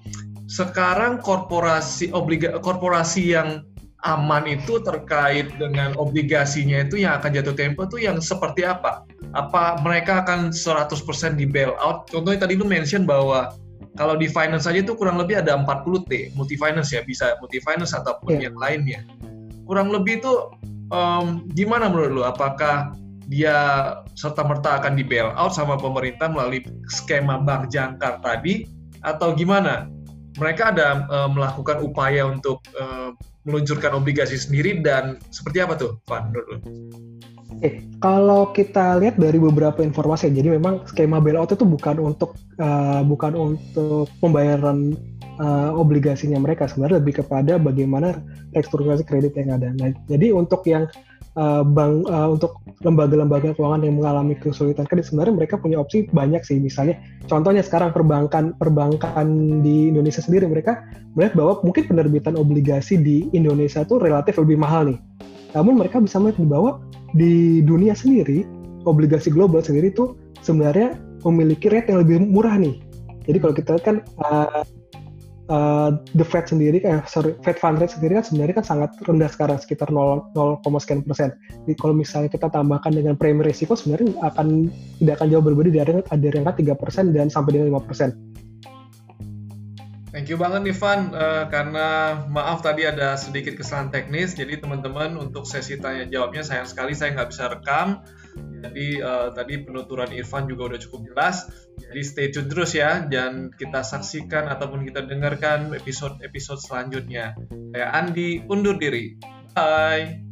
sekarang 0.48 1.20
korporasi 1.20 2.08
obliga 2.16 2.56
korporasi 2.64 3.36
yang 3.36 3.60
aman 4.02 4.48
itu 4.50 4.82
terkait 4.82 5.52
dengan 5.60 5.94
obligasinya 5.94 6.82
itu 6.82 7.04
yang 7.04 7.22
akan 7.22 7.30
jatuh 7.38 7.54
tempo 7.54 7.86
itu 7.86 8.08
yang 8.08 8.18
seperti 8.24 8.64
apa? 8.64 9.04
Apa 9.36 9.78
mereka 9.84 10.24
akan 10.24 10.50
100% 10.50 11.38
di 11.38 11.44
bail 11.44 11.76
out? 11.78 12.08
Contohnya 12.08 12.48
tadi 12.48 12.56
lu 12.56 12.64
mention 12.64 13.04
bahwa 13.04 13.52
kalau 13.92 14.16
di 14.16 14.24
finance 14.24 14.64
saja 14.64 14.80
itu 14.80 14.96
kurang 14.96 15.20
lebih 15.20 15.44
ada 15.44 15.52
40 15.52 16.08
T, 16.08 16.12
multi 16.32 16.56
finance 16.56 16.96
ya, 16.96 17.04
bisa 17.04 17.36
multi 17.44 17.60
finance 17.60 17.92
ataupun 17.92 18.40
yeah. 18.40 18.48
yang 18.48 18.56
lainnya. 18.56 19.00
Kurang 19.68 19.92
lebih 19.92 20.24
itu 20.24 20.32
um, 20.88 21.44
gimana 21.52 21.92
menurut 21.92 22.10
lu? 22.10 22.22
Apakah 22.24 22.96
dia 23.28 23.56
serta 24.16 24.44
merta 24.44 24.80
akan 24.80 24.96
di 24.96 25.04
bail 25.04 25.32
out 25.36 25.52
sama 25.52 25.76
pemerintah 25.76 26.28
melalui 26.28 26.64
skema 26.88 27.40
bank 27.44 27.68
jangkar 27.68 28.20
tadi 28.24 28.64
atau 29.04 29.36
gimana? 29.36 29.88
Mereka 30.40 30.72
ada 30.72 31.04
uh, 31.12 31.28
melakukan 31.28 31.84
upaya 31.84 32.24
untuk 32.24 32.64
uh, 32.80 33.12
meluncurkan 33.44 33.92
obligasi 33.92 34.40
sendiri 34.40 34.80
dan 34.80 35.20
seperti 35.28 35.60
apa 35.60 35.76
tuh, 35.76 36.00
Pak 36.08 36.32
menurut 36.32 36.46
lu? 36.48 36.58
Oke, 37.62 37.78
kalau 38.02 38.50
kita 38.50 38.98
lihat 38.98 39.22
dari 39.22 39.38
beberapa 39.38 39.86
informasi, 39.86 40.34
jadi 40.34 40.58
memang 40.58 40.82
skema 40.90 41.22
bailout 41.22 41.54
itu 41.54 41.62
bukan 41.62 42.02
untuk 42.02 42.34
uh, 42.58 43.06
bukan 43.06 43.38
untuk 43.38 44.10
pembayaran 44.18 44.98
uh, 45.38 45.70
obligasinya 45.78 46.42
mereka, 46.42 46.66
sebenarnya 46.66 46.98
lebih 46.98 47.22
kepada 47.22 47.62
bagaimana 47.62 48.18
restrukturisasi 48.50 49.06
kredit 49.06 49.38
yang 49.38 49.54
ada. 49.54 49.70
Nah, 49.78 49.94
jadi 50.10 50.34
untuk 50.34 50.66
yang 50.66 50.90
uh, 51.38 51.62
bank 51.62 52.10
uh, 52.10 52.34
untuk 52.34 52.58
lembaga-lembaga 52.82 53.54
keuangan 53.54 53.86
yang 53.86 53.94
mengalami 53.94 54.34
kesulitan 54.34 54.82
kredit 54.82 55.14
sebenarnya 55.14 55.46
mereka 55.46 55.54
punya 55.54 55.78
opsi 55.78 56.10
banyak 56.10 56.42
sih. 56.42 56.58
Misalnya 56.58 56.98
contohnya 57.30 57.62
sekarang 57.62 57.94
perbankan 57.94 58.58
perbankan 58.58 59.62
di 59.62 59.94
Indonesia 59.94 60.18
sendiri 60.18 60.50
mereka 60.50 60.82
melihat 61.14 61.38
bahwa 61.38 61.62
mungkin 61.62 61.86
penerbitan 61.86 62.34
obligasi 62.34 62.98
di 62.98 63.30
Indonesia 63.30 63.86
itu 63.86 64.02
relatif 64.02 64.34
lebih 64.42 64.58
mahal 64.58 64.90
nih. 64.90 64.98
Namun 65.54 65.78
mereka 65.78 66.00
bisa 66.00 66.16
melihat 66.18 66.42
bahwa 66.48 66.82
di 67.12 67.60
dunia 67.64 67.92
sendiri 67.92 68.44
obligasi 68.88 69.30
global 69.30 69.62
sendiri 69.62 69.92
itu 69.92 70.16
sebenarnya 70.42 70.98
memiliki 71.22 71.70
rate 71.70 71.92
yang 71.92 72.02
lebih 72.02 72.18
murah 72.24 72.58
nih 72.58 72.82
jadi 73.26 73.38
kalau 73.38 73.54
kita 73.54 73.72
kan 73.78 73.96
uh, 74.18 74.66
uh, 75.52 75.90
the 76.14 76.26
Fed 76.26 76.46
sendiri, 76.48 76.82
eh, 76.82 77.02
sorry, 77.08 77.34
Fed 77.42 77.58
fund 77.58 77.78
rate 77.78 77.94
sendiri 77.94 78.18
kan 78.18 78.24
sebenarnya 78.26 78.54
kan 78.62 78.66
sangat 78.66 78.90
rendah 79.06 79.30
sekarang 79.30 79.58
sekitar 79.58 79.88
0, 79.90 80.32
0, 80.34 80.82
sekian 80.82 81.02
persen. 81.02 81.34
Jadi 81.66 81.74
kalau 81.78 81.94
misalnya 81.96 82.30
kita 82.30 82.48
tambahkan 82.52 82.92
dengan 82.92 83.14
premi 83.14 83.42
risiko 83.42 83.74
sebenarnya 83.74 84.14
akan 84.22 84.70
tidak 85.02 85.14
akan 85.20 85.26
jauh 85.30 85.44
berbeda 85.44 85.70
dari 85.82 85.90
dari 86.02 86.36
angka 86.42 86.52
3 86.60 86.82
persen 86.82 87.04
dan 87.10 87.28
sampai 87.28 87.50
dengan 87.58 87.78
5 87.80 87.88
persen. 87.88 88.10
Thank 90.22 90.38
you 90.38 90.38
banget 90.38 90.70
nih 90.70 90.76
Van, 90.78 91.10
uh, 91.18 91.50
karena 91.50 92.14
maaf 92.30 92.62
tadi 92.62 92.86
ada 92.86 93.18
sedikit 93.18 93.58
kesalahan 93.58 93.90
teknis, 93.90 94.38
jadi 94.38 94.62
teman-teman 94.62 95.18
untuk 95.18 95.42
sesi 95.50 95.82
tanya 95.82 96.06
jawabnya 96.06 96.46
sayang 96.46 96.70
sekali 96.70 96.94
saya 96.94 97.18
nggak 97.18 97.34
bisa 97.34 97.50
rekam, 97.50 98.06
jadi 98.62 99.02
uh, 99.02 99.28
tadi 99.34 99.66
penuturan 99.66 100.14
Irfan 100.14 100.46
juga 100.46 100.70
udah 100.70 100.78
cukup 100.78 101.10
jelas, 101.10 101.50
jadi 101.74 102.00
stay 102.06 102.26
tune 102.30 102.46
terus 102.46 102.70
ya, 102.70 103.02
dan 103.02 103.50
kita 103.50 103.82
saksikan 103.82 104.46
ataupun 104.46 104.86
kita 104.86 105.02
dengarkan 105.10 105.74
episode-episode 105.74 106.62
selanjutnya. 106.70 107.34
Saya 107.74 107.90
Andi, 107.90 108.46
undur 108.46 108.78
diri. 108.78 109.18
Bye! 109.58 110.31